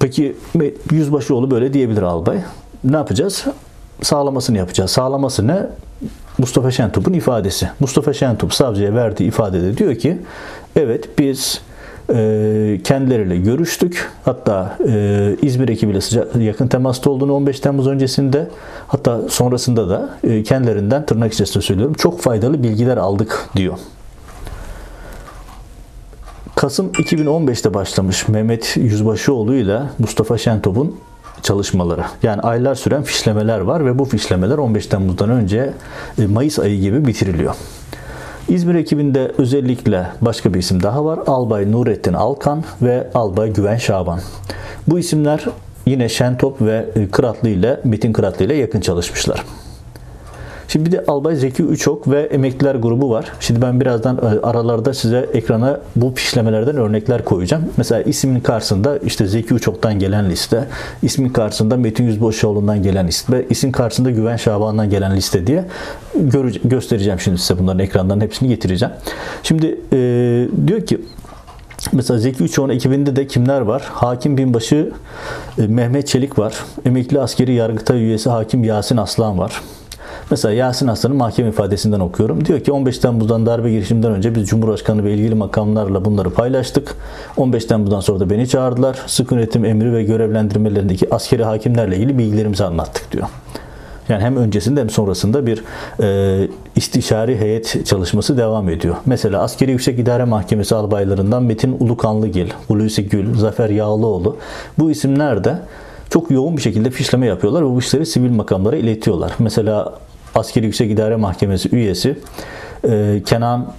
Peki 0.00 0.36
Yüzbaşıoğlu 0.90 1.50
böyle 1.50 1.72
diyebilir 1.72 2.02
albay. 2.02 2.38
Ne 2.84 2.96
yapacağız? 2.96 3.44
Sağlamasını 4.02 4.58
yapacağız. 4.58 4.90
Sağlaması 4.90 5.46
ne? 5.46 5.66
Mustafa 6.38 6.70
Şentop'un 6.70 7.12
ifadesi. 7.12 7.68
Mustafa 7.80 8.12
Şentop 8.12 8.54
savcıya 8.54 8.94
verdiği 8.94 9.24
ifadede 9.24 9.76
diyor 9.76 9.94
ki 9.94 10.18
evet 10.76 11.18
biz 11.18 11.60
kendileriyle 12.84 13.36
görüştük. 13.36 14.10
Hatta 14.24 14.76
e, 14.88 15.36
İzmir 15.42 15.68
ekibiyle 15.68 16.00
sıcak, 16.00 16.36
yakın 16.36 16.68
temasta 16.68 17.10
olduğunu 17.10 17.34
15 17.34 17.60
Temmuz 17.60 17.86
öncesinde 17.86 18.48
hatta 18.88 19.28
sonrasında 19.28 19.88
da 19.88 20.10
e, 20.24 20.42
kendilerinden 20.42 21.06
tırnak 21.06 21.32
içerisinde 21.32 21.64
söylüyorum 21.64 21.94
çok 21.94 22.20
faydalı 22.20 22.62
bilgiler 22.62 22.96
aldık 22.96 23.48
diyor. 23.56 23.78
Kasım 26.56 26.86
2015'te 26.92 27.74
başlamış 27.74 28.28
Mehmet 28.28 28.76
Yüzbaşıoğlu 28.76 29.54
ile 29.54 29.80
Mustafa 29.98 30.38
Şentop'un 30.38 30.96
çalışmaları. 31.42 32.04
Yani 32.22 32.40
aylar 32.42 32.74
süren 32.74 33.02
fişlemeler 33.02 33.60
var 33.60 33.86
ve 33.86 33.98
bu 33.98 34.04
fişlemeler 34.04 34.58
15 34.58 34.86
Temmuz'dan 34.86 35.30
önce 35.30 35.72
e, 36.18 36.26
Mayıs 36.26 36.58
ayı 36.58 36.80
gibi 36.80 37.06
bitiriliyor. 37.06 37.54
İzmir 38.48 38.74
ekibinde 38.74 39.32
özellikle 39.38 40.06
başka 40.20 40.54
bir 40.54 40.58
isim 40.58 40.82
daha 40.82 41.04
var. 41.04 41.20
Albay 41.26 41.72
Nurettin 41.72 42.12
Alkan 42.12 42.64
ve 42.82 43.06
Albay 43.14 43.52
Güven 43.52 43.76
Şaban. 43.76 44.20
Bu 44.86 44.98
isimler 44.98 45.44
yine 45.86 46.08
Şentop 46.08 46.62
ve 46.62 46.86
Kıratlı 47.12 47.48
ile 47.48 47.80
Metin 47.84 48.12
Kıratlı 48.12 48.44
ile 48.44 48.54
yakın 48.54 48.80
çalışmışlar. 48.80 49.44
Şimdi 50.68 50.86
bir 50.86 50.92
de 50.92 51.04
Albay 51.06 51.36
Zeki 51.36 51.62
Üçok 51.62 52.10
ve 52.10 52.20
emekliler 52.22 52.74
grubu 52.74 53.10
var. 53.10 53.32
Şimdi 53.40 53.62
ben 53.62 53.80
birazdan 53.80 54.16
e, 54.16 54.46
aralarda 54.46 54.94
size 54.94 55.28
ekrana 55.34 55.80
bu 55.96 56.14
pişlemelerden 56.14 56.76
örnekler 56.76 57.24
koyacağım. 57.24 57.64
Mesela 57.76 58.02
ismin 58.02 58.40
karşısında 58.40 58.98
işte 58.98 59.26
Zeki 59.26 59.54
Üçok'tan 59.54 59.98
gelen 59.98 60.30
liste, 60.30 60.64
ismin 61.02 61.28
karşısında 61.28 61.76
Metin 61.76 62.04
Yüzbaşıoğlu'ndan 62.04 62.82
gelen 62.82 63.06
liste, 63.06 63.46
isim 63.50 63.72
karşısında 63.72 64.10
Güven 64.10 64.36
Şaban'dan 64.36 64.90
gelen 64.90 65.16
liste 65.16 65.46
diye 65.46 65.64
göstereceğim 66.64 67.20
şimdi 67.20 67.38
size 67.38 67.58
bunların 67.58 67.78
ekrandan 67.78 68.20
hepsini 68.20 68.48
getireceğim. 68.48 68.94
Şimdi 69.42 69.80
e, 69.92 69.98
diyor 70.66 70.86
ki 70.86 71.00
Mesela 71.92 72.18
Zeki 72.18 72.44
Üçoğlu 72.44 72.72
ekibinde 72.72 73.16
de 73.16 73.26
kimler 73.26 73.60
var? 73.60 73.82
Hakim 73.92 74.38
Binbaşı 74.38 74.92
e, 75.58 75.66
Mehmet 75.66 76.08
Çelik 76.08 76.38
var. 76.38 76.54
Emekli 76.84 77.20
askeri 77.20 77.52
yargıtay 77.52 78.02
üyesi 78.02 78.30
Hakim 78.30 78.64
Yasin 78.64 78.96
Aslan 78.96 79.38
var. 79.38 79.62
Mesela 80.30 80.54
Yasin 80.54 80.86
Aslan'ın 80.86 81.16
mahkeme 81.16 81.48
ifadesinden 81.48 82.00
okuyorum. 82.00 82.44
Diyor 82.44 82.60
ki 82.60 82.72
15 82.72 82.98
Temmuz'dan 82.98 83.46
darbe 83.46 83.70
girişiminden 83.70 84.12
önce 84.12 84.34
biz 84.34 84.46
Cumhurbaşkanı 84.48 85.04
ve 85.04 85.14
ilgili 85.14 85.34
makamlarla 85.34 86.04
bunları 86.04 86.30
paylaştık. 86.30 86.94
15 87.36 87.64
Temmuz'dan 87.64 88.00
sonra 88.00 88.20
da 88.20 88.30
beni 88.30 88.48
çağırdılar. 88.48 88.98
Sık 89.06 89.32
yönetim 89.32 89.64
emri 89.64 89.92
ve 89.92 90.04
görevlendirmelerindeki 90.04 91.14
askeri 91.14 91.44
hakimlerle 91.44 91.96
ilgili 91.96 92.18
bilgilerimizi 92.18 92.64
anlattık 92.64 93.12
diyor. 93.12 93.28
Yani 94.08 94.22
hem 94.22 94.36
öncesinde 94.36 94.80
hem 94.80 94.90
sonrasında 94.90 95.46
bir 95.46 95.64
e, 96.02 96.48
istişari 96.76 97.40
heyet 97.40 97.86
çalışması 97.86 98.38
devam 98.38 98.68
ediyor. 98.68 98.96
Mesela 99.06 99.42
Askeri 99.42 99.70
Yüksek 99.70 99.98
İdare 99.98 100.24
Mahkemesi 100.24 100.74
albaylarından 100.74 101.42
Metin 101.42 101.76
Ulukanlıgil, 101.80 102.50
Hulusi 102.68 103.08
Gül, 103.08 103.34
Zafer 103.34 103.70
Yağlıoğlu 103.70 104.36
bu 104.78 104.90
isimler 104.90 105.44
de 105.44 105.58
çok 106.10 106.30
yoğun 106.30 106.56
bir 106.56 106.62
şekilde 106.62 106.90
fişleme 106.90 107.26
yapıyorlar 107.26 107.62
ve 107.62 107.70
bu 107.70 107.78
işleri 107.78 108.06
sivil 108.06 108.30
makamlara 108.30 108.76
iletiyorlar. 108.76 109.32
Mesela 109.38 109.94
Askeri 110.34 110.66
Yüksek 110.66 110.90
İdare 110.90 111.16
Mahkemesi 111.16 111.76
üyesi 111.76 112.18
e, 112.84 113.22
Kenan 113.26 113.72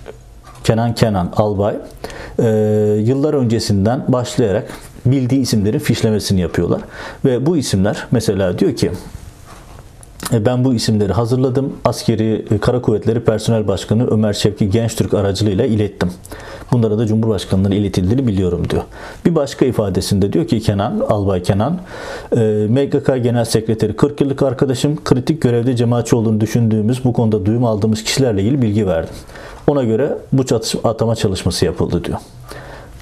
Kenan 0.64 0.96
Kenan 0.96 1.34
Albay 1.36 1.76
e, 2.40 2.44
yıllar 3.04 3.34
öncesinden 3.34 4.04
başlayarak 4.08 4.68
bildiği 5.06 5.42
isimlerin 5.42 5.80
fişlemesini 5.80 6.42
yapıyorlar. 6.42 6.82
Ve 7.26 7.46
bu 7.46 7.58
isimler 7.58 8.06
mesela 8.12 8.60
diyor 8.60 8.76
ki 8.76 8.92
ben 10.32 10.66
bu 10.66 10.74
isimleri 10.74 11.14
hazırladım. 11.14 11.74
Askeri 11.86 12.46
Kara 12.62 12.82
Kuvvetleri 12.82 13.20
Personel 13.20 13.68
Başkanı 13.68 14.08
Ömer 14.08 14.34
Şevki 14.34 14.70
Gençtürk 14.70 15.14
aracılığıyla 15.14 15.66
ilettim. 15.66 16.12
Bunlara 16.72 16.98
da 16.98 17.08
Cumhurbaşkanlığına 17.08 17.76
iletildiğini 17.76 18.28
biliyorum 18.28 18.70
diyor. 18.70 18.84
Bir 19.26 19.36
başka 19.36 19.66
ifadesinde 19.66 20.34
diyor 20.34 20.48
ki 20.48 20.60
Kenan, 20.60 21.00
Albay 21.00 21.44
Kenan, 21.44 21.80
e, 22.36 22.40
MGK 22.70 23.18
Genel 23.24 23.46
Sekreteri 23.46 23.96
40 23.96 24.22
yıllık 24.22 24.44
arkadaşım 24.44 25.04
kritik 25.04 25.42
görevde 25.42 25.76
cemaatçi 25.76 26.16
olduğunu 26.16 26.42
düşündüğümüz 26.42 27.06
bu 27.06 27.14
konuda 27.14 27.46
duyum 27.46 27.66
aldığımız 27.66 28.04
kişilerle 28.04 28.42
ilgili 28.42 28.62
bilgi 28.62 28.88
verdim. 28.88 29.14
Ona 29.68 29.84
göre 29.84 30.18
bu 30.34 30.46
çatışma, 30.46 30.90
atama 30.90 31.16
çalışması 31.16 31.66
yapıldı 31.66 32.04
diyor. 32.04 32.18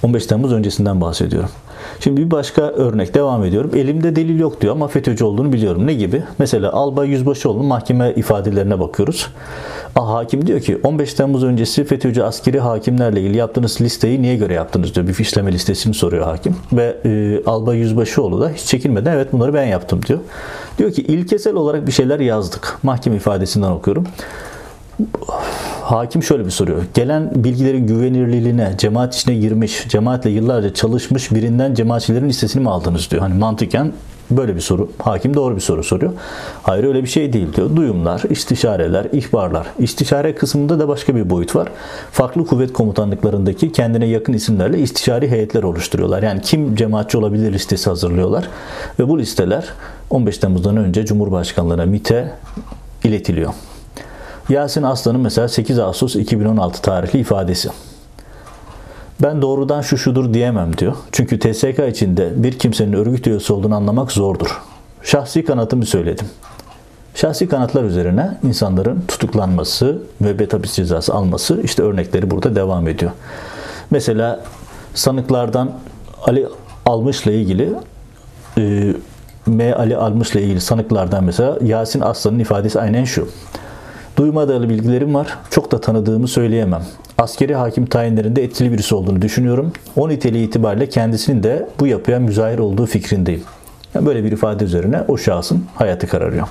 15 0.04 0.26
Temmuz 0.26 0.54
öncesinden 0.54 1.02
bahsediyorum. 1.02 1.50
Şimdi 2.00 2.22
bir 2.22 2.32
başka 2.32 2.62
örnek 2.62 3.14
devam 3.14 3.44
ediyorum. 3.44 3.72
Elimde 3.76 4.16
delil 4.16 4.40
yok 4.40 4.62
diyor 4.62 4.74
ama 4.74 4.88
FETÖ'cü 4.88 5.24
olduğunu 5.24 5.54
biliyorum. 5.54 5.88
Ne 5.88 5.94
gibi? 5.94 6.24
Mesela 6.40 6.74
Albay 6.74 7.10
Yüzbaşıoğlu'nun 7.10 7.66
mahkeme 7.66 8.14
ifadelerine 8.16 8.80
bakıyoruz. 8.80 9.28
Ah, 9.96 10.10
hakim 10.10 10.48
diyor 10.48 10.60
ki 10.60 10.80
15 10.84 11.14
Temmuz 11.14 11.44
öncesi 11.44 11.84
FETÖ'cü 11.84 12.22
askeri 12.22 12.60
hakimlerle 12.60 13.22
ilgili 13.22 13.38
yaptığınız 13.38 13.82
listeyi 13.82 14.22
niye 14.22 14.36
göre 14.36 14.54
yaptınız 14.54 14.96
diyor. 14.96 15.08
Bir 15.08 15.14
fişleme 15.14 15.52
listesini 15.52 15.94
soruyor 15.94 16.26
hakim. 16.26 16.56
Ve 16.74 16.98
e, 17.06 17.42
Albay 17.46 17.78
Yüzbaşıoğlu 17.78 18.42
da 18.42 18.50
hiç 18.50 18.64
çekinmeden 18.64 19.14
evet 19.14 19.34
bunları 19.34 19.54
ben 19.54 19.66
yaptım 19.66 20.02
diyor. 20.08 20.20
Diyor 20.78 20.92
ki 20.92 21.02
ilkesel 21.02 21.56
olarak 21.56 21.88
bir 21.88 21.92
şeyler 21.92 22.20
yazdık. 22.20 22.78
Mahkeme 22.84 23.16
ifadesinden 23.16 23.72
okuyorum 23.72 24.08
hakim 25.92 26.24
şöyle 26.24 26.46
bir 26.46 26.52
soruyor. 26.52 26.84
Gelen 26.94 27.32
bilgilerin 27.36 27.88
güvenilirliğine, 27.88 28.74
cemaat 28.78 29.16
içine 29.16 29.36
girmiş, 29.36 29.88
cemaatle 29.90 30.30
yıllarca 30.30 30.74
çalışmış 30.74 31.32
birinden 31.32 31.74
cemaatçilerin 31.74 32.30
listesini 32.30 32.64
mi 32.64 32.70
aldınız 32.70 33.12
diyor. 33.12 33.22
Hani 33.22 33.34
mantıken 33.34 33.94
böyle 34.32 34.56
bir 34.56 34.62
soru. 34.62 34.90
Hakim 35.00 35.34
doğru 35.34 35.56
bir 35.56 35.62
soru 35.62 35.84
soruyor. 35.84 36.14
Hayır 36.64 36.84
öyle 36.84 37.04
bir 37.04 37.08
şey 37.08 37.34
değil 37.34 37.54
diyor. 37.54 37.76
Duyumlar, 37.76 38.24
istişareler, 38.30 39.08
ihbarlar. 39.12 39.68
İstişare 39.80 40.36
kısmında 40.36 40.80
da 40.80 40.88
başka 40.88 41.16
bir 41.16 41.30
boyut 41.30 41.56
var. 41.56 41.70
Farklı 42.12 42.46
kuvvet 42.46 42.74
komutanlıklarındaki 42.74 43.72
kendine 43.72 44.06
yakın 44.06 44.34
isimlerle 44.34 44.80
istişari 44.80 45.32
heyetler 45.32 45.64
oluşturuyorlar. 45.64 46.24
Yani 46.24 46.42
kim 46.42 46.76
cemaatçi 46.76 47.18
olabilir 47.18 47.54
listesi 47.54 47.90
hazırlıyorlar. 47.90 48.48
Ve 49.00 49.10
bu 49.10 49.20
listeler 49.20 49.66
15 50.10 50.38
Temmuz'dan 50.38 50.78
önce 50.78 51.06
Cumhurbaşkanlığına, 51.06 51.86
MİT'e 51.86 52.32
iletiliyor. 53.04 53.54
Yasin 54.50 54.84
Aslan'ın 54.84 55.22
mesela 55.22 55.48
8 55.48 55.80
Ağustos 55.80 56.16
2016 56.16 56.82
tarihli 56.82 57.20
ifadesi. 57.20 57.70
Ben 59.24 59.42
doğrudan 59.42 59.82
şu 59.82 59.98
şudur 59.98 60.34
diyemem 60.34 60.78
diyor. 60.78 60.94
Çünkü 61.12 61.40
TSK 61.40 61.80
içinde 61.90 62.44
bir 62.44 62.60
kimsenin 62.60 62.94
örgüt 62.94 63.28
üyesi 63.28 63.54
olduğunu 63.54 63.76
anlamak 63.76 64.12
zordur. 64.12 64.62
Şahsi 65.02 65.46
kanatımı 65.46 65.86
söyledim. 65.86 66.28
Şahsi 67.16 67.50
kanatlar 67.50 67.84
üzerine 67.84 68.38
insanların 68.44 69.04
tutuklanması 69.08 70.02
ve 70.22 70.48
hapis 70.52 70.74
cezası 70.74 71.14
alması 71.14 71.62
işte 71.64 71.84
örnekleri 71.84 72.32
burada 72.32 72.56
devam 72.56 72.88
ediyor. 72.88 73.12
Mesela 73.92 74.44
sanıklardan 74.94 75.72
Ali 76.24 76.48
Almış'la 76.86 77.32
ilgili 77.32 77.74
e, 78.58 78.94
M. 79.46 79.74
Ali 79.74 79.98
Almış'la 79.98 80.40
ilgili 80.40 80.62
sanıklardan 80.62 81.24
mesela 81.24 81.58
Yasin 81.62 82.02
Aslan'ın 82.02 82.40
ifadesi 82.40 82.80
aynen 82.80 83.04
şu. 83.04 83.28
Duymadığı 84.18 84.70
bilgilerim 84.70 85.14
var. 85.14 85.38
Çok 85.50 85.72
da 85.72 85.82
tanıdığımı 85.82 86.28
söyleyemem. 86.28 86.82
Askeri 87.18 87.56
hakim 87.56 87.86
tayinlerinde 87.86 88.44
etkili 88.44 88.72
birisi 88.72 88.96
olduğunu 88.96 89.22
düşünüyorum. 89.22 89.72
O 89.96 90.10
niteliği 90.10 90.48
itibariyle 90.48 90.90
kendisinin 90.90 91.44
de 91.44 91.70
bu 91.80 91.88
yapıya 91.88 92.20
müzahir 92.20 92.60
olduğu 92.60 92.86
fikrindeyim. 92.86 93.44
Yani 93.96 94.06
böyle 94.06 94.24
bir 94.24 94.32
ifade 94.32 94.64
üzerine 94.64 95.04
o 95.08 95.18
şahsın 95.18 95.66
hayatı 95.76 96.08
kararıyor. 96.08 96.48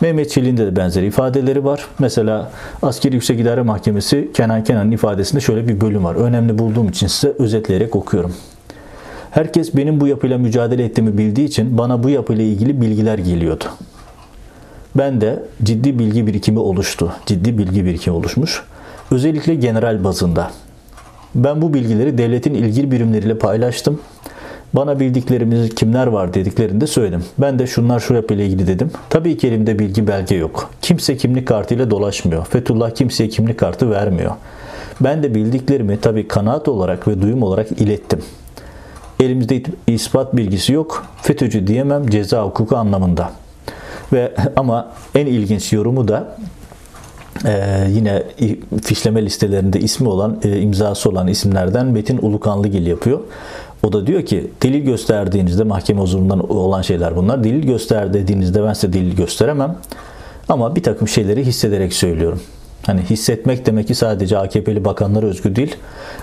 Mehmet 0.00 0.30
Çelik'in 0.30 0.56
de 0.56 0.76
benzer 0.76 1.02
ifadeleri 1.02 1.64
var. 1.64 1.86
Mesela 1.98 2.50
Askeri 2.82 3.14
Yüksek 3.14 3.40
İdare 3.40 3.62
Mahkemesi 3.62 4.30
Kenan 4.34 4.64
Kenan'ın 4.64 4.90
ifadesinde 4.90 5.40
şöyle 5.40 5.68
bir 5.68 5.80
bölüm 5.80 6.04
var. 6.04 6.14
Önemli 6.14 6.58
bulduğum 6.58 6.88
için 6.88 7.06
size 7.06 7.32
özetleyerek 7.38 7.96
okuyorum. 7.96 8.34
Herkes 9.30 9.76
benim 9.76 10.00
bu 10.00 10.06
yapıyla 10.06 10.38
mücadele 10.38 10.84
ettiğimi 10.84 11.18
bildiği 11.18 11.44
için 11.44 11.78
bana 11.78 12.02
bu 12.02 12.08
yapıyla 12.08 12.44
ilgili 12.44 12.80
bilgiler 12.80 13.18
geliyordu. 13.18 13.64
Ben 14.94 15.20
de 15.20 15.42
ciddi 15.62 15.98
bilgi 15.98 16.26
birikimi 16.26 16.58
oluştu. 16.58 17.12
Ciddi 17.26 17.58
bilgi 17.58 17.84
birikimi 17.84 18.16
oluşmuş. 18.16 18.62
Özellikle 19.10 19.54
general 19.54 20.04
bazında. 20.04 20.50
Ben 21.34 21.62
bu 21.62 21.74
bilgileri 21.74 22.18
devletin 22.18 22.54
ilgili 22.54 22.90
birimleriyle 22.90 23.38
paylaştım. 23.38 24.00
Bana 24.72 25.00
bildiklerimiz 25.00 25.74
kimler 25.74 26.06
var 26.06 26.34
dediklerinde 26.34 26.86
söyledim. 26.86 27.24
Ben 27.38 27.58
de 27.58 27.66
şunlar 27.66 28.00
şu 28.00 28.14
ile 28.14 28.46
ilgili 28.46 28.66
dedim. 28.66 28.90
Tabii 29.10 29.36
ki 29.36 29.48
elimde 29.48 29.78
bilgi 29.78 30.06
belge 30.06 30.34
yok. 30.34 30.70
Kimse 30.82 31.16
kimlik 31.16 31.48
kartıyla 31.48 31.90
dolaşmıyor. 31.90 32.44
Fethullah 32.46 32.90
kimseye 32.90 33.28
kimlik 33.28 33.58
kartı 33.58 33.90
vermiyor. 33.90 34.32
Ben 35.00 35.22
de 35.22 35.34
bildiklerimi 35.34 36.00
tabii 36.00 36.28
kanaat 36.28 36.68
olarak 36.68 37.08
ve 37.08 37.22
duyum 37.22 37.42
olarak 37.42 37.72
ilettim. 37.72 38.22
Elimizde 39.20 39.62
ispat 39.86 40.36
bilgisi 40.36 40.72
yok. 40.72 41.06
FETÖ'cü 41.22 41.66
diyemem 41.66 42.06
ceza 42.06 42.42
hukuku 42.44 42.76
anlamında. 42.76 43.30
Ve 44.12 44.34
ama 44.56 44.92
en 45.14 45.26
ilginç 45.26 45.72
yorumu 45.72 46.08
da 46.08 46.36
ee, 47.44 47.86
yine 47.90 48.22
fişleme 48.82 49.24
listelerinde 49.24 49.80
ismi 49.80 50.08
olan, 50.08 50.38
e, 50.44 50.60
imzası 50.60 51.10
olan 51.10 51.28
isimlerden 51.28 51.86
Metin 51.86 52.18
Ulukanlıgil 52.22 52.86
yapıyor. 52.86 53.20
O 53.82 53.92
da 53.92 54.06
diyor 54.06 54.26
ki 54.26 54.50
delil 54.62 54.84
gösterdiğinizde 54.84 55.64
mahkeme 55.64 56.00
huzurundan 56.00 56.52
olan 56.52 56.82
şeyler 56.82 57.16
bunlar. 57.16 57.44
Delil 57.44 57.62
göster 57.66 58.14
dediğinizde 58.14 58.64
ben 58.64 58.72
size 58.72 58.92
delil 58.92 59.16
gösteremem. 59.16 59.76
Ama 60.48 60.76
bir 60.76 60.82
takım 60.82 61.08
şeyleri 61.08 61.46
hissederek 61.46 61.92
söylüyorum. 61.92 62.40
Hani 62.86 63.00
hissetmek 63.02 63.66
demek 63.66 63.88
ki 63.88 63.94
sadece 63.94 64.38
AKP'li 64.38 64.84
bakanlara 64.84 65.26
özgü 65.26 65.56
değil, 65.56 65.76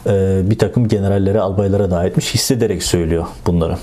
e, 0.07 0.41
bir 0.49 0.57
takım 0.57 0.87
generallere, 0.87 1.39
albaylara 1.39 1.91
da 1.91 1.97
aitmiş. 1.97 2.33
Hissederek 2.33 2.83
söylüyor 2.83 3.25
bunları. 3.47 3.77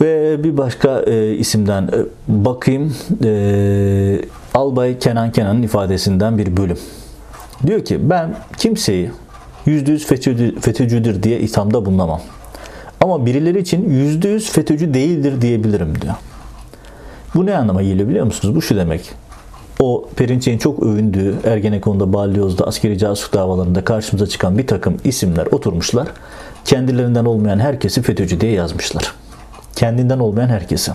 Ve 0.00 0.44
bir 0.44 0.56
başka 0.56 1.00
e, 1.00 1.34
isimden 1.34 1.82
e, 1.82 1.90
bakayım. 2.28 2.96
E, 3.24 4.20
Albay 4.54 4.98
Kenan 4.98 5.32
Kenan'ın 5.32 5.62
ifadesinden 5.62 6.38
bir 6.38 6.56
bölüm. 6.56 6.78
Diyor 7.66 7.84
ki 7.84 8.10
ben 8.10 8.34
kimseyi 8.58 9.10
%100 9.66 9.98
FETÖ'cü, 9.98 10.60
FETÖ'cüdür 10.60 11.22
diye 11.22 11.40
ithamda 11.40 11.86
bulunamam. 11.86 12.20
Ama 13.00 13.26
birileri 13.26 13.58
için 13.58 13.90
%100 14.20 14.52
FETÖ'cü 14.52 14.94
değildir 14.94 15.40
diyebilirim 15.40 16.00
diyor. 16.02 16.14
Bu 17.34 17.46
ne 17.46 17.56
anlama 17.56 17.82
geliyor 17.82 18.08
biliyor 18.08 18.26
musunuz? 18.26 18.54
Bu 18.54 18.62
şu 18.62 18.76
demek. 18.76 19.10
O 19.80 20.08
Perinçek'in 20.16 20.58
çok 20.58 20.82
övündüğü 20.82 21.34
Ergenekon'da, 21.44 22.12
Balyoz'da, 22.12 22.66
askeri 22.66 22.98
casus 22.98 23.32
davalarında 23.32 23.84
karşımıza 23.84 24.26
çıkan 24.26 24.58
bir 24.58 24.66
takım 24.66 24.96
isimler 25.04 25.46
oturmuşlar. 25.46 26.08
Kendilerinden 26.64 27.24
olmayan 27.24 27.58
herkesi 27.58 28.02
FETÖ'cü 28.02 28.40
diye 28.40 28.52
yazmışlar. 28.52 29.23
Kendinden 29.76 30.18
olmayan 30.18 30.48
herkesi. 30.48 30.92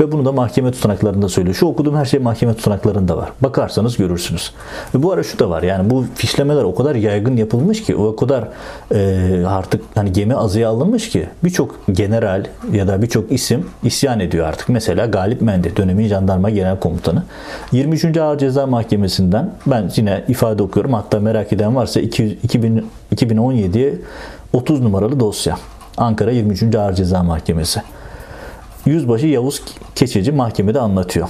Ve 0.00 0.12
bunu 0.12 0.24
da 0.24 0.32
mahkeme 0.32 0.72
tutanaklarında 0.72 1.28
söylüyor. 1.28 1.54
Şu 1.54 1.66
okuduğum 1.66 1.96
her 1.96 2.04
şey 2.04 2.20
mahkeme 2.20 2.54
tutanaklarında 2.54 3.16
var. 3.16 3.32
Bakarsanız 3.40 3.96
görürsünüz. 3.96 4.52
Ve 4.94 5.02
bu 5.02 5.12
ara 5.12 5.22
şu 5.22 5.38
da 5.38 5.50
var. 5.50 5.62
Yani 5.62 5.90
bu 5.90 6.04
fişlemeler 6.14 6.62
o 6.62 6.74
kadar 6.74 6.94
yaygın 6.94 7.36
yapılmış 7.36 7.82
ki 7.82 7.96
o 7.96 8.16
kadar 8.16 8.48
e, 8.94 9.44
artık 9.46 9.82
hani 9.94 10.12
gemi 10.12 10.34
azıya 10.34 10.68
alınmış 10.68 11.08
ki 11.08 11.28
birçok 11.44 11.86
general 11.92 12.44
ya 12.72 12.88
da 12.88 13.02
birçok 13.02 13.32
isim 13.32 13.66
isyan 13.82 14.20
ediyor 14.20 14.46
artık. 14.46 14.68
Mesela 14.68 15.06
Galip 15.06 15.42
Mendi 15.42 15.76
dönemin 15.76 16.08
jandarma 16.08 16.50
genel 16.50 16.80
komutanı. 16.80 17.22
23. 17.72 18.16
Ağır 18.16 18.38
Ceza 18.38 18.66
Mahkemesi'nden 18.66 19.50
ben 19.66 19.90
yine 19.96 20.24
ifade 20.28 20.62
okuyorum. 20.62 20.92
Hatta 20.92 21.20
merak 21.20 21.52
eden 21.52 21.76
varsa 21.76 22.00
2000, 22.00 22.86
2017'ye 23.14 23.94
30 24.52 24.80
numaralı 24.80 25.20
dosya. 25.20 25.56
Ankara 25.96 26.30
23. 26.30 26.74
Ağır 26.74 26.94
Ceza 26.94 27.22
Mahkemesi. 27.22 27.82
Yüzbaşı 28.86 29.26
Yavuz 29.26 29.62
Keçeci 29.94 30.32
mahkemede 30.32 30.80
anlatıyor. 30.80 31.28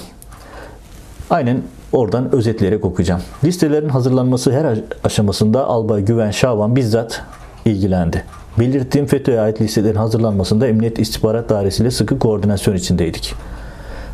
Aynen 1.29 1.61
oradan 1.91 2.35
özetleyerek 2.35 2.85
okuyacağım. 2.85 3.21
Listelerin 3.43 3.89
hazırlanması 3.89 4.51
her 4.51 4.79
aşamasında 5.03 5.65
Albay 5.65 6.01
Güven 6.01 6.31
Şaban 6.31 6.75
bizzat 6.75 7.21
ilgilendi. 7.65 8.25
Belirttiğim 8.59 9.07
FETÖ'ye 9.07 9.39
ait 9.39 9.61
listelerin 9.61 9.95
hazırlanmasında 9.95 10.67
Emniyet 10.67 10.99
İstihbarat 10.99 11.49
Dairesi 11.49 11.83
ile 11.83 11.91
sıkı 11.91 12.19
koordinasyon 12.19 12.75
içindeydik. 12.75 13.33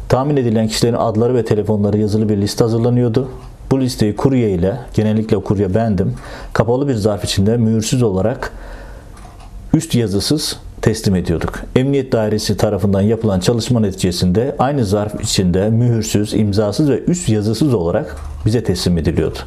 Tahmin 0.10 0.38
edilen 0.38 0.68
kişilerin 0.68 0.96
adları 0.96 1.36
ve 1.36 1.46
telefonları 1.46 1.98
yazılı 1.98 2.30
bir 2.30 2.38
liste 2.38 2.64
hazırlanıyordu. 2.64 3.30
Bu 3.72 3.82
listeyi 3.82 4.16
kurye 4.16 4.50
ile, 4.50 4.78
genellikle 4.94 5.38
kurye 5.38 5.76
bendim, 5.76 6.14
kapalı 6.54 6.88
bir 6.88 6.96
zarf 6.96 7.24
içinde 7.24 7.58
mühürsüz 7.58 8.04
olarak 8.04 8.52
üst 9.74 9.96
yazısız 9.96 10.58
teslim 10.82 11.16
ediyorduk. 11.16 11.60
Emniyet 11.76 12.12
Dairesi 12.12 12.58
tarafından 12.58 13.02
yapılan 13.02 13.40
çalışma 13.40 13.80
neticesinde 13.80 14.56
aynı 14.60 14.86
zarf 14.86 15.22
içinde 15.22 15.70
mühürsüz, 15.70 16.34
imzasız 16.34 16.90
ve 16.90 17.04
üst 17.04 17.30
yazısız 17.30 17.74
olarak 17.74 18.16
bize 18.46 18.64
teslim 18.64 18.98
ediliyordu. 18.98 19.40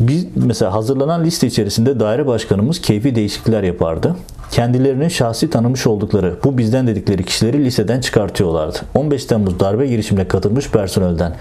Biz 0.00 0.26
mesela 0.36 0.72
hazırlanan 0.72 1.24
liste 1.24 1.46
içerisinde 1.46 2.00
daire 2.00 2.26
başkanımız 2.26 2.80
keyfi 2.80 3.14
değişiklikler 3.14 3.62
yapardı. 3.62 4.16
Kendilerinin 4.50 5.08
şahsi 5.08 5.50
tanımış 5.50 5.86
oldukları 5.86 6.36
bu 6.44 6.58
bizden 6.58 6.86
dedikleri 6.86 7.24
kişileri 7.24 7.64
liseden 7.64 8.00
çıkartıyorlardı. 8.00 8.78
15 8.94 9.24
Temmuz 9.24 9.60
darbe 9.60 9.86
girişimine 9.86 10.28
katılmış 10.28 10.70
personelden 10.70 11.36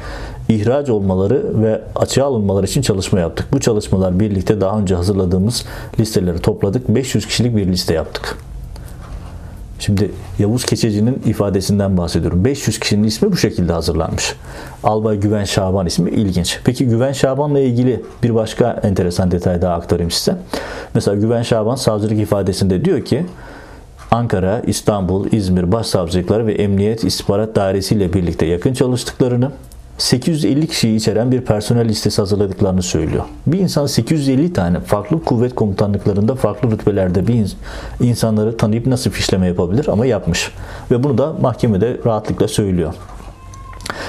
ihraç 0.49 0.89
olmaları 0.89 1.63
ve 1.63 1.81
açığa 1.95 2.25
alınmaları 2.25 2.65
için 2.65 2.81
çalışma 2.81 3.19
yaptık. 3.19 3.47
Bu 3.51 3.59
çalışmalar 3.59 4.19
birlikte 4.19 4.61
daha 4.61 4.79
önce 4.79 4.95
hazırladığımız 4.95 5.65
listeleri 5.99 6.39
topladık. 6.39 6.89
500 6.89 7.27
kişilik 7.27 7.55
bir 7.55 7.67
liste 7.67 7.93
yaptık. 7.93 8.37
Şimdi 9.83 10.11
Yavuz 10.39 10.65
Keçeci'nin 10.65 11.21
ifadesinden 11.25 11.97
bahsediyorum. 11.97 12.45
500 12.45 12.79
kişinin 12.79 13.03
ismi 13.03 13.31
bu 13.31 13.37
şekilde 13.37 13.73
hazırlanmış. 13.73 14.35
Albay 14.83 15.17
Güven 15.17 15.43
Şaban 15.43 15.85
ismi 15.85 16.09
ilginç. 16.09 16.59
Peki 16.63 16.85
Güven 16.85 17.11
Şaban'la 17.11 17.59
ilgili 17.59 18.03
bir 18.23 18.35
başka 18.35 18.71
enteresan 18.83 19.31
detay 19.31 19.61
daha 19.61 19.75
aktarayım 19.75 20.11
size. 20.11 20.37
Mesela 20.93 21.15
Güven 21.15 21.41
Şaban 21.41 21.75
savcılık 21.75 22.19
ifadesinde 22.19 22.85
diyor 22.85 23.05
ki 23.05 23.25
Ankara, 24.11 24.61
İstanbul, 24.67 25.31
İzmir 25.31 25.71
başsavcılıkları 25.71 26.47
ve 26.47 26.53
Emniyet 26.53 27.03
İstihbarat 27.03 27.55
Dairesi 27.55 27.95
ile 27.95 28.13
birlikte 28.13 28.45
yakın 28.45 28.73
çalıştıklarını, 28.73 29.51
850 29.97 30.67
kişiyi 30.67 30.95
içeren 30.95 31.31
bir 31.31 31.41
personel 31.41 31.89
listesi 31.89 32.21
hazırladıklarını 32.21 32.81
söylüyor. 32.81 33.23
Bir 33.47 33.59
insan 33.59 33.85
850 33.85 34.53
tane 34.53 34.79
farklı 34.79 35.23
kuvvet 35.23 35.55
komutanlıklarında 35.55 36.35
farklı 36.35 36.71
rütbelerde 36.71 37.27
bir 37.27 37.55
insanları 37.99 38.57
tanıyıp 38.57 38.87
nasıl 38.87 39.11
fişleme 39.11 39.47
yapabilir 39.47 39.87
ama 39.87 40.05
yapmış. 40.05 40.51
Ve 40.91 41.03
bunu 41.03 41.17
da 41.17 41.33
mahkemede 41.33 41.97
rahatlıkla 42.05 42.47
söylüyor. 42.47 42.93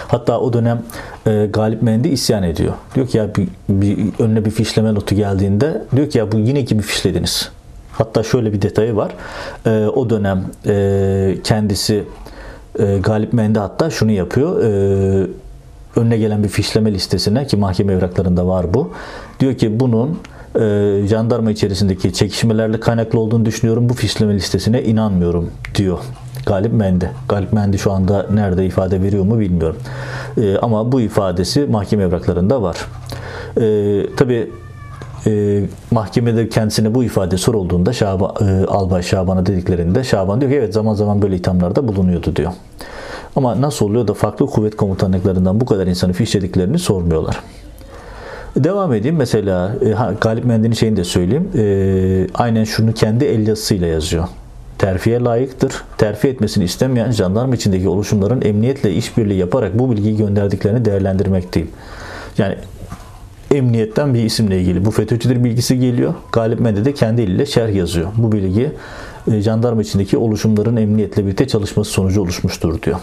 Hatta 0.08 0.40
o 0.40 0.52
dönem 0.52 0.82
e, 1.26 1.48
Galip 1.52 1.82
Mendi 1.82 2.08
isyan 2.08 2.42
ediyor. 2.42 2.72
Diyor 2.94 3.06
ki 3.06 3.18
ya 3.18 3.34
bir, 3.34 3.48
bir 3.68 3.98
önüne 4.18 4.44
bir 4.44 4.50
fişleme 4.50 4.94
notu 4.94 5.14
geldiğinde 5.14 5.82
diyor 5.96 6.10
ki 6.10 6.18
ya 6.18 6.32
bu 6.32 6.38
yine 6.38 6.64
kimi 6.64 6.82
fişlediniz? 6.82 7.50
Hatta 7.92 8.22
şöyle 8.22 8.52
bir 8.52 8.62
detayı 8.62 8.96
var. 8.96 9.12
E, 9.66 9.86
o 9.86 10.10
dönem 10.10 10.44
e, 10.66 11.36
kendisi 11.44 12.04
e, 12.78 12.98
Galip 12.98 13.32
Mendi 13.32 13.58
hatta 13.58 13.90
şunu 13.90 14.10
yapıyor. 14.10 14.64
E, 14.64 15.26
önüne 15.96 16.16
gelen 16.16 16.42
bir 16.44 16.48
fişleme 16.48 16.92
listesine 16.92 17.46
ki 17.46 17.56
mahkeme 17.56 17.92
evraklarında 17.92 18.46
var 18.46 18.74
bu. 18.74 18.90
Diyor 19.40 19.54
ki 19.54 19.80
bunun 19.80 20.18
e, 20.60 21.00
jandarma 21.08 21.50
içerisindeki 21.50 22.12
çekişmelerle 22.12 22.80
kaynaklı 22.80 23.20
olduğunu 23.20 23.44
düşünüyorum. 23.44 23.88
Bu 23.88 23.94
fişleme 23.94 24.34
listesine 24.34 24.82
inanmıyorum 24.82 25.50
diyor. 25.74 25.98
Galip 26.46 26.72
Mendi. 26.72 27.10
Galip 27.28 27.52
Mendi 27.52 27.78
şu 27.78 27.92
anda 27.92 28.26
nerede 28.32 28.66
ifade 28.66 29.02
veriyor 29.02 29.24
mu 29.24 29.40
bilmiyorum. 29.40 29.76
E, 30.36 30.56
ama 30.56 30.92
bu 30.92 31.00
ifadesi 31.00 31.60
mahkeme 31.60 32.02
evraklarında 32.02 32.62
var. 32.62 32.76
E, 33.60 34.06
Tabi 34.16 34.50
e, 35.26 35.62
mahkemede 35.90 36.48
kendisine 36.48 36.94
bu 36.94 37.04
ifade 37.04 37.36
sorulduğunda 37.36 37.92
Şaban, 37.92 38.34
e, 38.40 38.64
Albay 38.66 39.02
Şaban'a 39.02 39.46
dediklerinde 39.46 40.04
Şaban 40.04 40.40
diyor 40.40 40.52
ki 40.52 40.58
evet 40.58 40.74
zaman 40.74 40.94
zaman 40.94 41.22
böyle 41.22 41.36
ithamlarda 41.36 41.88
bulunuyordu 41.88 42.36
diyor. 42.36 42.52
Ama 43.36 43.60
nasıl 43.60 43.86
oluyor 43.86 44.08
da 44.08 44.14
farklı 44.14 44.46
kuvvet 44.46 44.76
komutanlıklarından 44.76 45.60
bu 45.60 45.66
kadar 45.66 45.86
insanı 45.86 46.12
fişlediklerini 46.12 46.78
sormuyorlar. 46.78 47.40
Devam 48.56 48.94
edeyim. 48.94 49.16
Mesela 49.16 49.76
e, 49.86 49.92
ha, 49.92 50.14
Galip 50.20 50.44
Mendi'nin 50.44 50.74
şeyini 50.74 50.96
de 50.96 51.04
söyleyeyim. 51.04 51.48
E, 51.56 52.26
aynen 52.34 52.64
şunu 52.64 52.92
kendi 52.92 53.24
el 53.24 53.46
yazısıyla 53.46 53.86
yazıyor. 53.86 54.24
Terfiye 54.78 55.20
layıktır. 55.20 55.72
Terfi 55.98 56.28
etmesini 56.28 56.64
istemeyen 56.64 57.10
jandarma 57.10 57.54
içindeki 57.54 57.88
oluşumların 57.88 58.42
emniyetle 58.42 58.94
işbirliği 58.94 59.38
yaparak 59.38 59.78
bu 59.78 59.90
bilgiyi 59.90 60.16
gönderdiklerini 60.16 60.84
değerlendirmekteyim. 60.84 61.70
Yani 62.38 62.56
emniyetten 63.50 64.14
bir 64.14 64.24
isimle 64.24 64.60
ilgili 64.60 64.84
bu 64.84 64.90
FETÖ'cüdür 64.90 65.44
bilgisi 65.44 65.78
geliyor. 65.78 66.14
Galip 66.32 66.60
Mendi 66.60 66.84
de 66.84 66.94
kendi 66.94 67.22
eliyle 67.22 67.46
şerh 67.46 67.74
yazıyor. 67.74 68.08
Bu 68.16 68.32
bilgi 68.32 68.70
jandarma 69.28 69.82
içindeki 69.82 70.16
oluşumların 70.16 70.76
emniyetle 70.76 71.24
birlikte 71.24 71.48
çalışması 71.48 71.90
sonucu 71.90 72.22
oluşmuştur 72.22 72.82
diyor. 72.82 72.98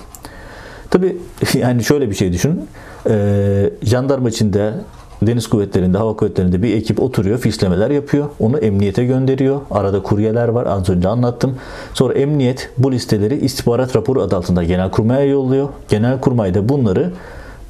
Tabi 0.90 1.18
yani 1.54 1.84
şöyle 1.84 2.10
bir 2.10 2.16
şey 2.16 2.34
düşün. 2.34 2.68
E, 3.10 3.70
jandarma 3.84 4.30
içinde 4.30 4.74
deniz 5.22 5.48
kuvvetlerinde, 5.48 5.98
hava 5.98 6.16
kuvvetlerinde 6.16 6.64
bir 6.64 6.76
ekip 6.76 7.02
oturuyor, 7.02 7.38
fişlemeler 7.38 7.90
yapıyor. 7.90 8.30
Onu 8.40 8.58
emniyete 8.58 9.06
gönderiyor. 9.06 9.62
Arada 9.72 10.04
kuryeler 10.04 10.48
var. 10.48 10.66
Az 10.66 10.90
önce 10.90 11.08
anlattım. 11.08 11.56
Sonra 11.94 12.14
emniyet 12.14 12.70
bu 12.78 12.92
listeleri 12.92 13.36
istihbarat 13.46 13.96
raporu 13.96 14.22
adı 14.22 14.36
altında 14.36 14.64
genelkurmaya 14.64 15.26
yolluyor. 15.26 15.70
Genelkurmay 15.90 16.54
da 16.54 16.70
bunları 16.70 17.12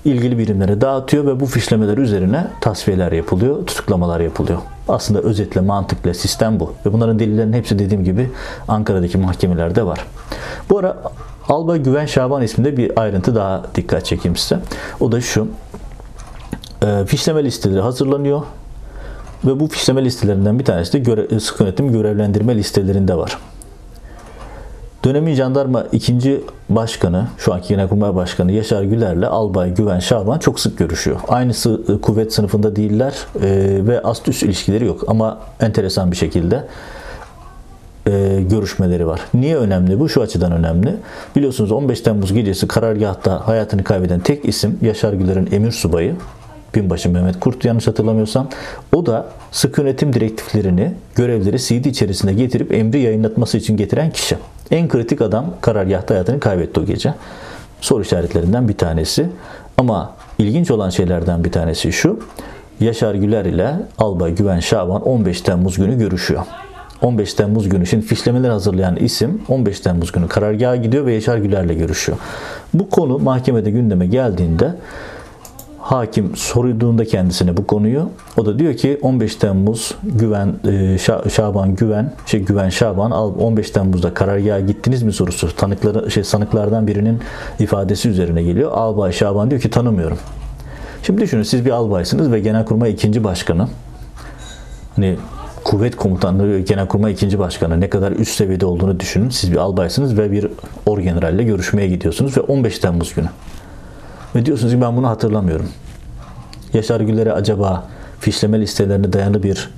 ilgili 0.05 0.37
birimlere 0.37 0.81
dağıtıyor 0.81 1.25
ve 1.25 1.39
bu 1.39 1.45
fişlemeler 1.45 1.97
üzerine 1.97 2.47
tasfiyeler 2.61 3.11
yapılıyor, 3.11 3.65
tutuklamalar 3.65 4.19
yapılıyor. 4.19 4.59
Aslında 4.87 5.21
özetle, 5.21 5.61
mantıkla 5.61 6.13
sistem 6.13 6.59
bu. 6.59 6.73
Ve 6.85 6.93
bunların 6.93 7.19
delillerinin 7.19 7.53
hepsi 7.53 7.79
dediğim 7.79 8.03
gibi 8.03 8.29
Ankara'daki 8.67 9.17
mahkemelerde 9.17 9.85
var. 9.85 10.05
Bu 10.69 10.79
ara 10.79 10.97
Albay 11.49 11.79
Güven 11.83 12.05
Şaban 12.05 12.41
isminde 12.41 12.77
bir 12.77 12.99
ayrıntı 12.99 13.35
daha 13.35 13.63
dikkat 13.75 14.05
çekeyim 14.05 14.35
size. 14.35 14.59
O 14.99 15.11
da 15.11 15.21
şu. 15.21 15.47
e, 16.85 17.05
fişleme 17.05 17.43
listeleri 17.43 17.81
hazırlanıyor. 17.81 18.41
Ve 19.45 19.59
bu 19.59 19.67
fişleme 19.67 20.05
listelerinden 20.05 20.59
bir 20.59 20.65
tanesi 20.65 20.93
de 20.93 20.99
göre, 20.99 21.39
sıkı 21.39 21.63
yönetim 21.63 21.91
görevlendirme 21.91 22.55
listelerinde 22.55 23.15
var. 23.15 23.37
Dönemin 25.03 25.33
jandarma 25.33 25.85
ikinci 25.91 26.41
başkanı, 26.69 27.27
şu 27.37 27.53
anki 27.53 27.67
Genelkurmay 27.67 28.15
Başkanı 28.15 28.51
Yaşar 28.51 28.83
Güler'le 28.83 29.23
Albay 29.23 29.73
Güven 29.73 29.99
Şaban 29.99 30.39
çok 30.39 30.59
sık 30.59 30.77
görüşüyor. 30.77 31.19
Aynı 31.27 31.53
kuvvet 32.01 32.33
sınıfında 32.33 32.75
değiller 32.75 33.13
e, 33.35 33.79
ve 33.87 34.01
ast 34.01 34.27
üst 34.27 34.43
ilişkileri 34.43 34.85
yok 34.85 35.03
ama 35.07 35.39
enteresan 35.59 36.11
bir 36.11 36.15
şekilde 36.15 36.67
e, 38.07 38.41
görüşmeleri 38.49 39.07
var. 39.07 39.21
Niye 39.33 39.57
önemli 39.57 39.99
bu? 39.99 40.09
Şu 40.09 40.21
açıdan 40.21 40.51
önemli. 40.51 40.95
Biliyorsunuz 41.35 41.71
15 41.71 42.01
Temmuz 42.01 42.33
gecesi 42.33 42.67
karargahta 42.67 43.47
hayatını 43.47 43.83
kaybeden 43.83 44.19
tek 44.19 44.45
isim 44.45 44.79
Yaşar 44.81 45.13
Güler'in 45.13 45.49
emir 45.51 45.71
subayı. 45.71 46.15
Binbaşı 46.75 47.09
Mehmet 47.09 47.39
Kurt 47.39 47.65
yanlış 47.65 47.87
hatırlamıyorsam. 47.87 48.49
O 48.93 49.05
da 49.05 49.27
sık 49.51 49.77
yönetim 49.77 50.13
direktiflerini, 50.13 50.93
görevleri 51.15 51.59
CD 51.59 51.85
içerisinde 51.85 52.33
getirip 52.33 52.73
emri 52.73 52.99
yayınlatması 52.99 53.57
için 53.57 53.77
getiren 53.77 54.11
kişi. 54.11 54.37
En 54.71 54.87
kritik 54.87 55.21
adam 55.21 55.45
karargahta 55.61 56.13
hayatını 56.13 56.39
kaybetti 56.39 56.79
o 56.79 56.85
gece. 56.85 57.13
Soru 57.81 58.01
işaretlerinden 58.01 58.69
bir 58.69 58.77
tanesi. 58.77 59.29
Ama 59.77 60.13
ilginç 60.37 60.71
olan 60.71 60.89
şeylerden 60.89 61.43
bir 61.43 61.51
tanesi 61.51 61.91
şu. 61.91 62.19
Yaşar 62.79 63.15
Güler 63.15 63.45
ile 63.45 63.75
Albay 63.97 64.35
Güven 64.35 64.59
Şaban 64.59 65.01
15 65.01 65.41
Temmuz 65.41 65.77
günü 65.77 65.97
görüşüyor. 65.97 66.41
15 67.01 67.33
Temmuz 67.33 67.69
günü 67.69 67.85
şimdi 67.85 68.05
fişlemeler 68.05 68.49
hazırlayan 68.49 68.95
isim 68.95 69.41
15 69.49 69.79
Temmuz 69.79 70.11
günü 70.11 70.27
karargaha 70.27 70.75
gidiyor 70.75 71.05
ve 71.05 71.13
Yaşar 71.13 71.37
Güler'le 71.37 71.77
görüşüyor. 71.77 72.17
Bu 72.73 72.89
konu 72.89 73.19
mahkemede 73.19 73.71
gündeme 73.71 74.07
geldiğinde 74.07 74.75
hakim 75.81 76.35
sorduğunda 76.35 77.05
kendisine 77.05 77.57
bu 77.57 77.67
konuyu 77.67 78.09
o 78.37 78.45
da 78.45 78.59
diyor 78.59 78.73
ki 78.73 78.99
15 79.01 79.35
Temmuz 79.35 79.95
Güven 80.03 80.55
e, 80.67 80.97
Şaban 81.29 81.75
Güven 81.75 82.13
şey 82.25 82.39
Güven 82.39 82.69
Şaban 82.69 83.11
15 83.11 83.71
Temmuz'da 83.71 84.13
karargaha 84.13 84.59
gittiniz 84.59 85.03
mi 85.03 85.13
sorusu 85.13 85.55
tanıkları 85.55 86.11
şey 86.11 86.23
sanıklardan 86.23 86.87
birinin 86.87 87.19
ifadesi 87.59 88.09
üzerine 88.09 88.43
geliyor. 88.43 88.71
Albay 88.71 89.11
Şaban 89.11 89.49
diyor 89.51 89.61
ki 89.61 89.69
tanımıyorum. 89.69 90.17
Şimdi 91.03 91.21
düşünün 91.21 91.43
siz 91.43 91.65
bir 91.65 91.71
albaysınız 91.71 92.31
ve 92.31 92.39
Genelkurmay 92.39 92.91
ikinci 92.91 93.23
başkanı. 93.23 93.67
Hani 94.95 95.17
kuvvet 95.63 95.95
komutanlığı 95.95 96.59
genelkurmay 96.59 97.11
ikinci 97.11 97.39
başkanı 97.39 97.81
ne 97.81 97.89
kadar 97.89 98.11
üst 98.11 98.35
seviyede 98.35 98.65
olduğunu 98.65 98.99
düşünün. 98.99 99.29
Siz 99.29 99.51
bir 99.51 99.57
albaysınız 99.57 100.17
ve 100.17 100.31
bir 100.31 100.47
orgeneralle 100.85 101.43
görüşmeye 101.43 101.87
gidiyorsunuz 101.87 102.37
ve 102.37 102.41
15 102.41 102.79
Temmuz 102.79 103.13
günü. 103.15 103.27
Ve 104.35 104.45
diyorsunuz 104.45 104.73
ki 104.73 104.81
ben 104.81 104.97
bunu 104.97 105.07
hatırlamıyorum. 105.07 105.69
Yaşar 106.73 107.01
Güler'e 107.01 107.33
acaba 107.33 107.87
fişleme 108.19 108.61
listelerine 108.61 109.13
dayalı 109.13 109.43
bir 109.43 109.69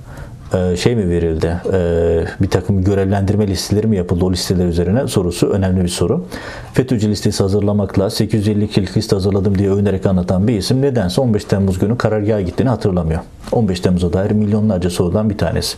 şey 0.76 0.96
mi 0.96 1.08
verildi? 1.08 1.60
E, 1.72 2.24
bir 2.42 2.50
takım 2.50 2.84
görevlendirme 2.84 3.48
listeleri 3.48 3.86
mi 3.86 3.96
yapıldı 3.96 4.24
o 4.24 4.32
listeler 4.32 4.66
üzerine 4.66 5.08
sorusu 5.08 5.46
önemli 5.46 5.82
bir 5.82 5.88
soru. 5.88 6.24
FETÖ'cü 6.72 7.08
listesi 7.08 7.42
hazırlamakla 7.42 8.10
850 8.10 8.68
kişilik 8.68 8.96
liste 8.96 9.16
hazırladım 9.16 9.58
diye 9.58 9.70
övünerek 9.70 10.06
anlatan 10.06 10.48
bir 10.48 10.58
isim 10.58 10.82
nedense 10.82 11.20
15 11.20 11.44
Temmuz 11.44 11.78
günü 11.78 11.98
karargaha 11.98 12.40
gittiğini 12.40 12.68
hatırlamıyor. 12.68 13.20
15 13.52 13.80
Temmuz'a 13.80 14.12
dair 14.12 14.30
milyonlarca 14.30 14.90
sorulan 14.90 15.30
bir 15.30 15.38
tanesi. 15.38 15.76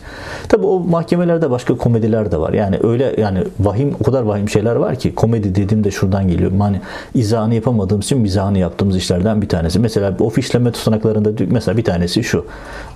Tabi 0.49 0.65
o 0.65 0.79
mahkemelerde 0.79 1.49
başka 1.49 1.77
komediler 1.77 2.31
de 2.31 2.37
var. 2.37 2.53
Yani 2.53 2.79
öyle 2.83 3.15
yani 3.17 3.43
vahim 3.59 3.95
o 3.99 4.03
kadar 4.03 4.21
vahim 4.21 4.49
şeyler 4.49 4.75
var 4.75 4.95
ki 4.95 5.15
komedi 5.15 5.55
dediğim 5.55 5.83
de 5.83 5.91
şuradan 5.91 6.27
geliyor. 6.27 6.51
Yani 6.59 6.81
izahını 7.13 7.55
yapamadığımız 7.55 8.05
için 8.05 8.19
mizahını 8.19 8.59
yaptığımız 8.59 8.97
işlerden 8.97 9.41
bir 9.41 9.49
tanesi. 9.49 9.79
Mesela 9.79 10.17
o 10.19 10.29
fişleme 10.29 10.71
tutanaklarında 10.71 11.29
mesela 11.47 11.77
bir 11.77 11.83
tanesi 11.83 12.23
şu. 12.23 12.45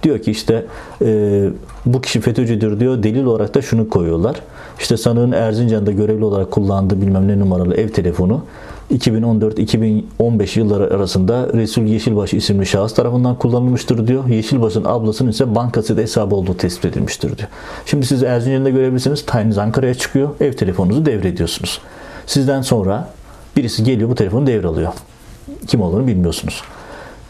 Diyor 0.03 0.19
ki 0.19 0.31
işte 0.31 0.65
e, 1.05 1.49
bu 1.85 2.01
kişi 2.01 2.21
FETÖ'cüdür 2.21 2.79
diyor. 2.79 3.03
Delil 3.03 3.23
olarak 3.23 3.55
da 3.55 3.61
şunu 3.61 3.89
koyuyorlar. 3.89 4.35
İşte 4.79 4.97
sanığın 4.97 5.31
Erzincan'da 5.31 5.91
görevli 5.91 6.25
olarak 6.25 6.51
kullandığı 6.51 7.01
bilmem 7.01 7.27
ne 7.27 7.39
numaralı 7.39 7.75
ev 7.75 7.89
telefonu 7.89 8.43
2014-2015 8.93 10.59
yılları 10.59 10.95
arasında 10.95 11.49
Resul 11.53 11.83
Yeşilbaş 11.83 12.33
isimli 12.33 12.65
şahıs 12.65 12.93
tarafından 12.93 13.35
kullanılmıştır 13.35 14.07
diyor. 14.07 14.27
Yeşilbaş'ın 14.27 14.83
ablasının 14.83 15.29
ise 15.29 15.55
bankası 15.55 15.97
da 15.97 16.01
hesabı 16.01 16.35
olduğu 16.35 16.57
tespit 16.57 16.85
edilmiştir 16.85 17.37
diyor. 17.37 17.49
Şimdi 17.85 18.05
siz 18.05 18.23
Erzincan'da 18.23 18.69
görebilirsiniz. 18.69 19.25
Tayiniz 19.25 19.57
Ankara'ya 19.57 19.93
çıkıyor. 19.93 20.29
Ev 20.39 20.53
telefonunuzu 20.53 21.05
devrediyorsunuz. 21.05 21.81
Sizden 22.25 22.61
sonra 22.61 23.09
birisi 23.57 23.83
geliyor 23.83 24.09
bu 24.09 24.15
telefonu 24.15 24.47
devralıyor. 24.47 24.93
Kim 25.67 25.81
olduğunu 25.81 26.07
bilmiyorsunuz. 26.07 26.61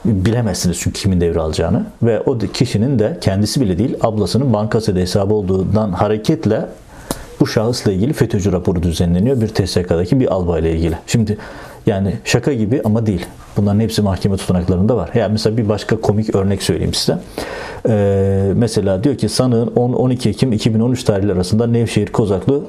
Bilemezsiniz 0.06 0.80
çünkü 0.80 1.00
kimin 1.00 1.22
devralacağını. 1.22 1.86
Ve 2.04 2.20
o 2.20 2.38
kişinin 2.38 3.00
de 3.00 3.18
kendisi 3.22 3.62
bile 3.62 3.78
değil 3.78 3.98
ablasının 4.02 4.54
bankası 4.54 4.96
da 4.96 5.00
hesabı 5.00 5.34
olduğundan 5.34 5.92
hareketle 5.92 6.66
bu 7.40 7.48
şahısla 7.48 7.92
ilgili 7.92 8.14
FETÖ'cü 8.14 8.52
raporu 8.52 8.84
düzenleniyor 8.84 9.42
bir 9.42 9.48
TSK'daki 9.48 10.20
bir 10.20 10.34
albayla 10.34 10.70
ilgili. 10.70 10.96
Şimdi 11.08 11.38
yani 11.86 12.14
şaka 12.26 12.54
gibi 12.54 12.82
ama 12.86 13.06
değil. 13.06 13.26
Bunların 13.58 13.80
hepsi 13.80 14.02
mahkeme 14.02 14.38
tutanaklarında 14.38 14.98
var. 14.98 15.10
Yani 15.16 15.32
mesela 15.32 15.58
bir 15.58 15.70
başka 15.70 16.02
komik 16.02 16.36
örnek 16.36 16.64
söyleyeyim 16.64 16.94
size. 16.94 17.18
Ee, 17.90 18.52
mesela 18.56 19.04
diyor 19.04 19.18
ki 19.18 19.30
sanığın 19.30 19.68
10-12 19.68 20.30
Ekim 20.30 20.52
2013 20.52 21.04
tarihleri 21.04 21.34
arasında 21.34 21.68
Nevşehir 21.68 22.08
Kozaklı 22.08 22.62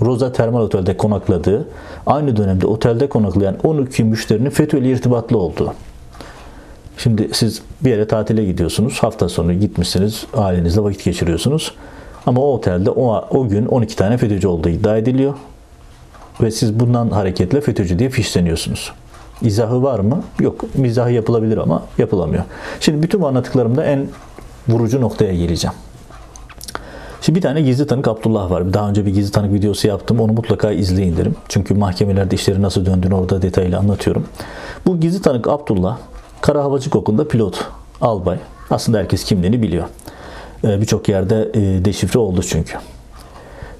Roza 0.00 0.32
Termal 0.32 0.60
Otel'de 0.60 0.96
konakladığı, 0.96 1.68
aynı 2.06 2.36
dönemde 2.36 2.66
otelde 2.66 3.08
konaklayan 3.08 3.56
12 3.64 4.04
müşterinin 4.04 4.50
FETÖ 4.50 4.78
ile 4.78 4.90
irtibatlı 4.90 5.38
olduğu. 5.38 5.74
Şimdi 6.98 7.28
siz 7.32 7.62
bir 7.80 7.90
yere 7.90 8.08
tatile 8.08 8.44
gidiyorsunuz. 8.44 8.98
Hafta 9.00 9.28
sonu 9.28 9.52
gitmişsiniz. 9.52 10.26
Ailenizle 10.36 10.82
vakit 10.82 11.04
geçiriyorsunuz. 11.04 11.72
Ama 12.26 12.40
o 12.40 12.52
otelde 12.52 12.90
o, 12.90 13.28
o 13.30 13.48
gün 13.48 13.66
12 13.66 13.96
tane 13.96 14.18
FETÖ'cü 14.18 14.48
olduğu 14.48 14.68
iddia 14.68 14.96
ediliyor. 14.96 15.34
Ve 16.42 16.50
siz 16.50 16.80
bundan 16.80 17.10
hareketle 17.10 17.60
FETÖ'cü 17.60 17.98
diye 17.98 18.10
fişleniyorsunuz. 18.10 18.92
İzahı 19.42 19.82
var 19.82 19.98
mı? 19.98 20.22
Yok. 20.40 20.74
Mizahı 20.74 21.12
yapılabilir 21.12 21.56
ama 21.56 21.82
yapılamıyor. 21.98 22.44
Şimdi 22.80 23.02
bütün 23.02 23.20
bu 23.20 23.26
anlattıklarımda 23.26 23.84
en 23.84 24.08
vurucu 24.68 25.00
noktaya 25.00 25.34
geleceğim. 25.34 25.76
Şimdi 27.20 27.36
bir 27.36 27.42
tane 27.42 27.60
gizli 27.60 27.86
tanık 27.86 28.08
Abdullah 28.08 28.50
var. 28.50 28.74
Daha 28.74 28.88
önce 28.88 29.06
bir 29.06 29.14
gizli 29.14 29.32
tanık 29.32 29.52
videosu 29.52 29.88
yaptım. 29.88 30.20
Onu 30.20 30.32
mutlaka 30.32 30.72
izleyin 30.72 31.16
derim. 31.16 31.36
Çünkü 31.48 31.74
mahkemelerde 31.74 32.34
işleri 32.34 32.62
nasıl 32.62 32.86
döndüğünü 32.86 33.14
orada 33.14 33.42
detaylı 33.42 33.78
anlatıyorum. 33.78 34.26
Bu 34.86 35.00
gizli 35.00 35.22
tanık 35.22 35.48
Abdullah 35.48 35.98
Kara 36.46 36.64
Havacılık 36.64 36.96
Okulu'nda 36.96 37.28
pilot, 37.28 37.64
albay. 38.00 38.38
Aslında 38.70 38.98
herkes 38.98 39.24
kimliğini 39.24 39.62
biliyor. 39.62 39.84
Ee, 40.64 40.80
birçok 40.80 41.08
yerde 41.08 41.50
e, 41.54 41.84
deşifre 41.84 42.18
oldu 42.18 42.42
çünkü. 42.42 42.78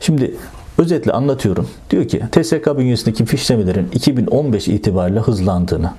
Şimdi 0.01 0.35
özetle 0.79 1.13
anlatıyorum. 1.13 1.69
Diyor 1.91 2.09
ki 2.09 2.23
TSK 2.33 2.79
bünyesindeki 2.79 3.25
fişlemelerin 3.25 3.89
2015 3.93 4.69
itibariyle 4.69 5.21
hızlandığını, 5.21 5.91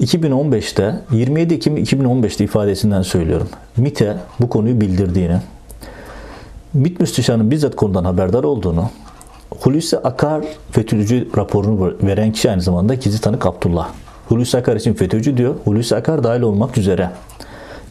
2015'te 0.00 1.00
27 1.12 1.54
Ekim 1.54 1.76
2015'te 1.76 2.44
ifadesinden 2.44 3.02
söylüyorum. 3.02 3.48
MIT'e 3.76 4.16
bu 4.40 4.48
konuyu 4.48 4.80
bildirdiğini, 4.80 5.36
MIT 6.74 7.00
müsteşarının 7.00 7.50
bizzat 7.50 7.76
konudan 7.76 8.04
haberdar 8.04 8.44
olduğunu, 8.44 8.90
Hulusi 9.60 9.98
Akar 9.98 10.44
FETÖ'cü 10.70 11.28
raporunu 11.36 11.94
veren 12.02 12.32
kişi 12.32 12.50
aynı 12.50 12.62
zamanda 12.62 12.94
gizli 12.94 13.20
tanık 13.20 13.46
Abdullah. 13.46 13.88
Hulusi 14.30 14.58
Akar 14.58 14.76
için 14.76 14.94
FETÖ'cü 14.94 15.36
diyor. 15.36 15.54
Hulusi 15.64 15.96
Akar 15.96 16.24
dahil 16.24 16.40
olmak 16.40 16.78
üzere 16.78 17.10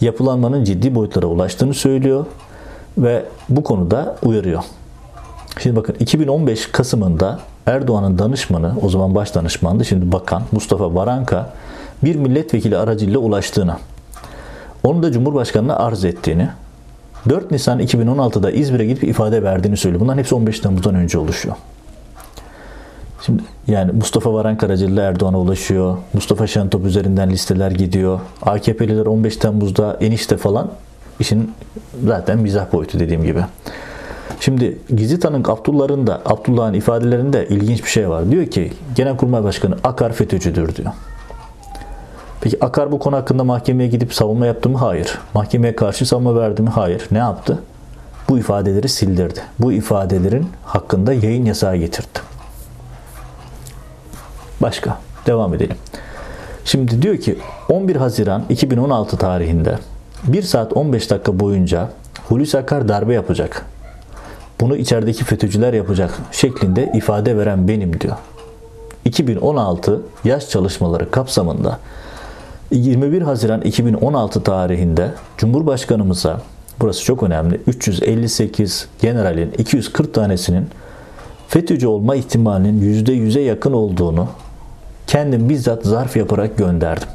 yapılanmanın 0.01 0.63
ciddi 0.63 0.95
boyutlara 0.95 1.25
ulaştığını 1.25 1.73
söylüyor 1.73 2.25
ve 2.97 3.25
bu 3.49 3.63
konuda 3.63 4.15
uyarıyor. 4.23 4.63
Şimdi 5.59 5.75
bakın 5.75 5.95
2015 5.99 6.71
Kasım'ında 6.71 7.39
Erdoğan'ın 7.65 8.19
danışmanı, 8.19 8.75
o 8.81 8.89
zaman 8.89 9.15
baş 9.15 9.35
danışmandı, 9.35 9.85
şimdi 9.85 10.11
bakan 10.11 10.43
Mustafa 10.51 10.95
Varanka 10.95 11.53
bir 12.03 12.15
milletvekili 12.15 12.77
aracıyla 12.77 13.19
ulaştığını, 13.19 13.75
onu 14.83 15.03
da 15.03 15.11
Cumhurbaşkanı'na 15.11 15.75
arz 15.75 16.05
ettiğini, 16.05 16.49
4 17.29 17.51
Nisan 17.51 17.79
2016'da 17.79 18.51
İzmir'e 18.51 18.85
gidip 18.85 19.03
ifade 19.03 19.43
verdiğini 19.43 19.77
söylüyor. 19.77 20.01
Bunların 20.01 20.17
hepsi 20.17 20.35
15 20.35 20.59
Temmuz'dan 20.59 20.95
önce 20.95 21.17
oluşuyor. 21.17 21.55
Şimdi 23.25 23.43
yani 23.67 23.91
Mustafa 23.91 24.33
Varan 24.33 24.57
Karacılı 24.57 25.01
Erdoğan'a 25.01 25.39
ulaşıyor. 25.39 25.97
Mustafa 26.13 26.47
Şentop 26.47 26.85
üzerinden 26.85 27.29
listeler 27.29 27.71
gidiyor. 27.71 28.19
AKP'liler 28.41 29.05
15 29.05 29.37
Temmuz'da 29.37 29.97
enişte 30.01 30.37
falan 30.37 30.71
işin 31.19 31.51
zaten 32.05 32.39
mizah 32.39 32.73
boyutu 32.73 32.99
dediğim 32.99 33.23
gibi. 33.23 33.43
Şimdi 34.39 34.77
gizli 34.95 35.19
tanık 35.19 35.49
Abdullah'ın 35.49 36.07
da 36.07 36.21
Abdullah'ın 36.25 36.73
ifadelerinde 36.73 37.47
ilginç 37.47 37.83
bir 37.83 37.89
şey 37.89 38.09
var. 38.09 38.31
Diyor 38.31 38.45
ki 38.45 38.73
Genelkurmay 38.95 39.43
Başkanı 39.43 39.75
Akar 39.83 40.13
FETÖ'cüdür 40.13 40.75
diyor. 40.75 40.91
Peki 42.41 42.65
Akar 42.65 42.91
bu 42.91 42.99
konu 42.99 43.15
hakkında 43.15 43.43
mahkemeye 43.43 43.89
gidip 43.89 44.13
savunma 44.13 44.45
yaptı 44.45 44.69
mı? 44.69 44.77
Hayır. 44.77 45.19
Mahkemeye 45.33 45.75
karşı 45.75 46.05
savunma 46.05 46.35
verdi 46.35 46.61
mi? 46.61 46.69
Hayır. 46.69 47.07
Ne 47.11 47.17
yaptı? 47.17 47.59
Bu 48.29 48.37
ifadeleri 48.37 48.89
sildirdi. 48.89 49.39
Bu 49.59 49.71
ifadelerin 49.73 50.47
hakkında 50.65 51.13
yayın 51.13 51.45
yasağı 51.45 51.75
getirdi. 51.75 52.19
Başka. 54.61 54.97
Devam 55.25 55.53
edelim. 55.53 55.75
Şimdi 56.65 57.01
diyor 57.01 57.17
ki 57.17 57.39
11 57.69 57.95
Haziran 57.95 58.43
2016 58.49 59.17
tarihinde 59.17 59.79
1 60.27 60.41
saat 60.41 60.73
15 60.73 61.09
dakika 61.09 61.39
boyunca 61.39 61.89
Hulusi 62.27 62.57
Akar 62.57 62.87
darbe 62.87 63.13
yapacak. 63.13 63.65
Bunu 64.61 64.75
içerideki 64.75 65.23
FETÖ'cüler 65.23 65.73
yapacak 65.73 66.13
şeklinde 66.31 66.91
ifade 66.95 67.37
veren 67.37 67.67
benim 67.67 67.99
diyor. 67.99 68.15
2016 69.05 70.01
yaz 70.23 70.49
çalışmaları 70.49 71.11
kapsamında 71.11 71.79
21 72.71 73.21
Haziran 73.21 73.61
2016 73.61 74.43
tarihinde 74.43 75.11
Cumhurbaşkanımıza 75.37 76.41
burası 76.79 77.03
çok 77.03 77.23
önemli 77.23 77.61
358 77.67 78.87
generalin 79.01 79.51
240 79.57 80.13
tanesinin 80.13 80.67
FETÖ'cü 81.47 81.87
olma 81.87 82.15
ihtimalinin 82.15 83.03
%100'e 83.05 83.41
yakın 83.41 83.73
olduğunu 83.73 84.27
kendim 85.09 85.49
bizzat 85.49 85.85
zarf 85.85 86.17
yaparak 86.17 86.57
gönderdim. 86.57 87.07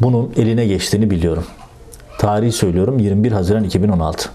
Bunun 0.00 0.32
eline 0.36 0.66
geçtiğini 0.66 1.10
biliyorum. 1.10 1.44
Tarihi 2.18 2.52
söylüyorum 2.52 2.98
21 2.98 3.32
Haziran 3.32 3.64
2016. 3.64 4.30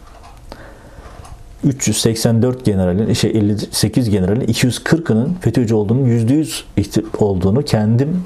384 1.64 2.66
generalin, 2.66 3.14
şey 3.14 3.32
58 3.32 4.10
generalin 4.10 4.42
240'ının 4.42 5.34
FETÖ'cü 5.42 5.76
olduğunu 5.76 6.08
%100 6.08 7.04
olduğunu 7.18 7.66
kendim 7.66 8.24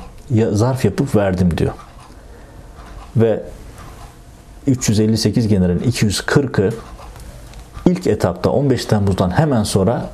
zarf 0.51 0.85
yapıp 0.85 1.15
verdim 1.15 1.57
diyor. 1.57 1.73
Ve 3.17 3.43
358 4.67 5.47
generalin 5.47 5.79
240'ı 5.79 6.73
ilk 7.85 8.07
etapta 8.07 8.49
15 8.49 8.85
Temmuz'dan 8.85 9.29
hemen 9.39 9.63
sonra 9.63 10.09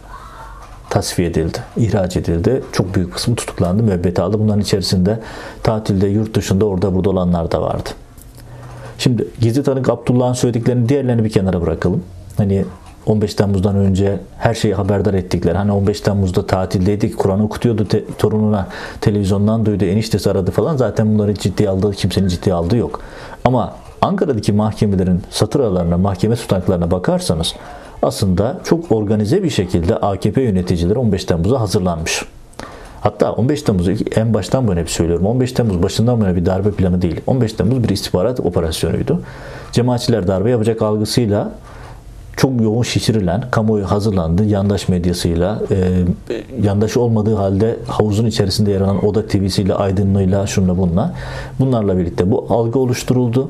tasfiye 0.96 1.28
edildi, 1.28 1.58
ihraç 1.78 2.18
edildi. 2.18 2.64
Çok 2.72 2.96
büyük 2.96 3.14
kısmı 3.14 3.36
tutuklandı, 3.36 3.84
müebbet 3.84 4.20
aldı. 4.20 4.40
Bunların 4.40 4.62
içerisinde 4.62 5.20
tatilde, 5.64 6.08
yurt 6.08 6.36
dışında, 6.36 6.66
orada 6.66 6.96
burada 6.96 7.10
olanlar 7.10 7.52
da 7.52 7.62
vardı. 7.62 7.90
Şimdi 8.98 9.28
gizli 9.42 9.64
tanık 9.64 9.90
Abdullah'ın 9.90 10.34
söylediklerini 10.34 10.90
diğerlerini 10.90 11.24
bir 11.24 11.30
kenara 11.30 11.62
bırakalım. 11.62 12.04
Hani 12.38 12.66
15 13.06 13.34
Temmuz'dan 13.34 13.76
önce 13.76 14.20
her 14.38 14.54
şeyi 14.54 14.74
haberdar 14.74 15.14
ettikler. 15.14 15.56
Hani 15.56 15.72
15 15.72 16.02
Temmuz'da 16.02 16.48
tatildeydik, 16.48 17.18
Kur'an 17.18 17.40
okutuyordu, 17.40 17.88
te, 17.88 18.04
torununa 18.18 18.68
televizyondan 19.02 19.66
duydu, 19.66 19.86
eniştesi 19.86 20.32
aradı 20.32 20.52
falan. 20.52 20.78
Zaten 20.78 21.14
bunları 21.14 21.34
ciddiye 21.34 21.70
aldığı, 21.70 21.92
kimsenin 21.92 22.28
ciddiye 22.28 22.56
aldığı 22.56 22.78
yok. 22.78 23.02
Ama 23.46 23.74
Ankara'daki 24.02 24.54
mahkemelerin 24.54 25.22
satır 25.30 25.60
aralarına, 25.60 25.98
mahkeme 25.98 26.36
tutanaklarına 26.36 26.92
bakarsanız 26.92 27.54
aslında 28.02 28.62
çok 28.64 28.92
organize 28.92 29.44
bir 29.44 29.50
şekilde 29.50 29.96
AKP 29.96 30.42
yöneticileri 30.42 31.00
15 31.00 31.26
Temmuz'a 31.26 31.60
hazırlanmış. 31.60 32.26
Hatta 33.02 33.32
15 33.32 33.62
Temmuz 33.62 33.90
en 34.16 34.34
baştan 34.34 34.68
bu 34.68 34.76
hep 34.76 34.90
söylüyorum. 34.90 35.26
15 35.26 35.52
Temmuz 35.52 35.84
başından 35.84 36.22
beri 36.22 36.36
bir 36.36 36.46
darbe 36.46 36.72
planı 36.72 37.02
değil. 37.02 37.22
15 37.28 37.54
Temmuz 37.54 37.84
bir 37.84 37.90
istihbarat 37.90 38.40
operasyonuydu. 38.40 39.22
Cemaatçiler 39.72 40.28
darbe 40.28 40.50
yapacak 40.50 40.82
algısıyla 40.82 41.52
çok 42.38 42.62
yoğun 42.62 42.84
şişirilen, 42.84 43.44
kamuoyu 43.52 43.92
hazırlandı. 43.92 44.46
Yandaş 44.46 44.90
medyasıyla, 44.90 45.62
e, 45.72 45.76
yandaş 46.62 46.98
olmadığı 46.98 47.36
halde 47.36 47.80
havuzun 47.88 48.26
içerisinde 48.26 48.72
yer 48.72 48.82
alan 48.82 49.06
Oda 49.06 49.28
TV'siyle, 49.28 49.74
Aydınlığıyla, 49.74 50.48
şunla 50.48 50.78
bunla. 50.78 51.14
Bunlarla 51.60 51.98
birlikte 51.98 52.32
bu 52.32 52.48
algı 52.50 52.80
oluşturuldu. 52.80 53.50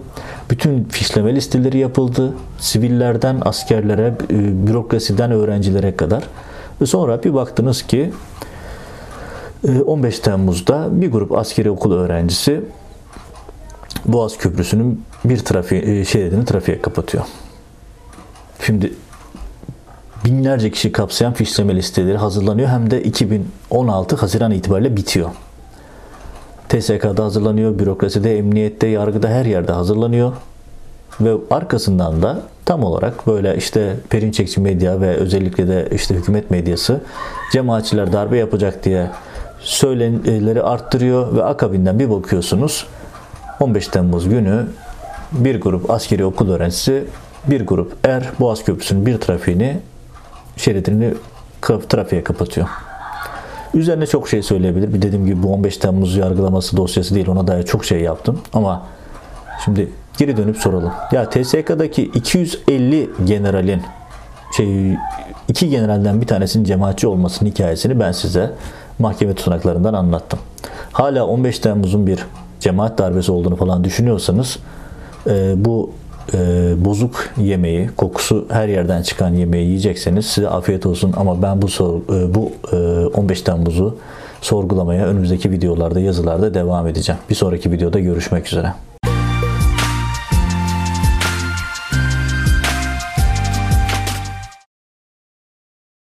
Bütün 0.49 0.83
fişleme 0.83 1.35
listeleri 1.35 1.77
yapıldı. 1.77 2.33
Sivillerden 2.59 3.41
askerlere, 3.45 4.13
e, 4.31 4.67
bürokrasiden 4.67 5.31
öğrencilere 5.31 5.95
kadar. 5.95 6.23
Ve 6.81 6.85
sonra 6.85 7.23
bir 7.23 7.33
baktınız 7.33 7.81
ki 7.81 8.11
15 9.85 10.19
e, 10.19 10.21
Temmuz'da 10.21 10.87
bir 10.91 11.11
grup 11.11 11.37
askeri 11.37 11.69
okul 11.71 11.91
öğrencisi 11.91 12.61
Boğaz 14.05 14.37
Köprüsü'nün 14.37 15.03
bir 15.25 15.37
trafiği, 15.37 15.81
e, 15.81 16.05
şeridini 16.05 16.45
trafiğe 16.45 16.81
kapatıyor. 16.81 17.23
Şimdi 18.65 18.93
binlerce 20.25 20.71
kişi 20.71 20.91
kapsayan 20.91 21.33
fişleme 21.33 21.75
listeleri 21.75 22.17
hazırlanıyor. 22.17 22.69
Hem 22.69 22.91
de 22.91 23.03
2016 23.03 24.15
Haziran 24.15 24.51
itibariyle 24.51 24.97
bitiyor. 24.97 25.29
TSK'da 26.69 27.23
hazırlanıyor, 27.23 27.79
bürokraside, 27.79 28.37
emniyette, 28.37 28.87
yargıda 28.87 29.29
her 29.29 29.45
yerde 29.45 29.71
hazırlanıyor. 29.71 30.33
Ve 31.21 31.33
arkasından 31.51 32.21
da 32.21 32.41
tam 32.65 32.83
olarak 32.83 33.27
böyle 33.27 33.57
işte 33.57 33.95
Perinçekçi 34.09 34.61
medya 34.61 35.01
ve 35.01 35.15
özellikle 35.15 35.67
de 35.67 35.89
işte 35.95 36.15
hükümet 36.15 36.51
medyası 36.51 37.01
cemaatçiler 37.51 38.13
darbe 38.13 38.37
yapacak 38.37 38.83
diye 38.83 39.09
söylentileri 39.59 40.63
arttırıyor 40.63 41.35
ve 41.35 41.43
akabinden 41.43 41.99
bir 41.99 42.09
bakıyorsunuz 42.09 42.87
15 43.59 43.87
Temmuz 43.87 44.29
günü 44.29 44.67
bir 45.31 45.61
grup 45.61 45.89
askeri 45.89 46.25
okul 46.25 46.49
öğrencisi 46.49 47.03
bir 47.47 47.67
grup 47.67 47.93
er 48.03 48.29
Boğaz 48.39 48.63
Köprüsü'nün 48.63 49.05
bir 49.05 49.17
trafiğini 49.17 49.79
şeridini 50.57 51.13
trafiğe 51.89 52.23
kapatıyor. 52.23 52.67
Üzerine 53.73 54.07
çok 54.07 54.29
şey 54.29 54.43
söyleyebilir. 54.43 54.93
Bir 54.93 55.01
dediğim 55.01 55.25
gibi 55.25 55.43
bu 55.43 55.53
15 55.53 55.77
Temmuz 55.77 56.15
yargılaması 56.15 56.77
dosyası 56.77 57.15
değil. 57.15 57.27
Ona 57.27 57.47
dair 57.47 57.63
çok 57.63 57.85
şey 57.85 58.01
yaptım. 58.01 58.39
Ama 58.53 58.85
şimdi 59.65 59.89
geri 60.17 60.37
dönüp 60.37 60.57
soralım. 60.57 60.91
Ya 61.11 61.29
TSK'daki 61.29 62.03
250 62.03 63.09
generalin 63.25 63.81
şey 64.57 64.97
iki 65.47 65.69
generalden 65.69 66.21
bir 66.21 66.27
tanesinin 66.27 66.63
cemaatçi 66.63 67.07
olmasının 67.07 67.49
hikayesini 67.49 67.99
ben 67.99 68.11
size 68.11 68.51
mahkeme 68.99 69.33
tutanaklarından 69.33 69.93
anlattım. 69.93 70.39
Hala 70.91 71.27
15 71.27 71.59
Temmuz'un 71.59 72.07
bir 72.07 72.25
cemaat 72.59 72.97
darbesi 72.97 73.31
olduğunu 73.31 73.55
falan 73.55 73.83
düşünüyorsanız 73.83 74.59
e, 75.27 75.53
bu 75.65 75.91
e, 76.33 76.37
bozuk 76.85 77.29
yemeği, 77.37 77.89
kokusu 77.97 78.45
her 78.49 78.67
yerden 78.67 79.01
çıkan 79.01 79.33
yemeği 79.33 79.65
yiyecekseniz 79.65 80.25
size 80.25 80.49
afiyet 80.49 80.85
olsun 80.85 81.13
ama 81.17 81.41
ben 81.41 81.61
bu 81.61 81.67
e, 81.67 82.35
bu 82.35 82.51
e, 82.71 82.75
15 83.05 83.41
Temmuz'u 83.41 83.97
sorgulamaya 84.41 85.05
önümüzdeki 85.05 85.51
videolarda, 85.51 85.99
yazılarda 85.99 86.53
devam 86.53 86.87
edeceğim. 86.87 87.21
Bir 87.29 87.35
sonraki 87.35 87.71
videoda 87.71 87.99
görüşmek 87.99 88.47
üzere. 88.47 88.73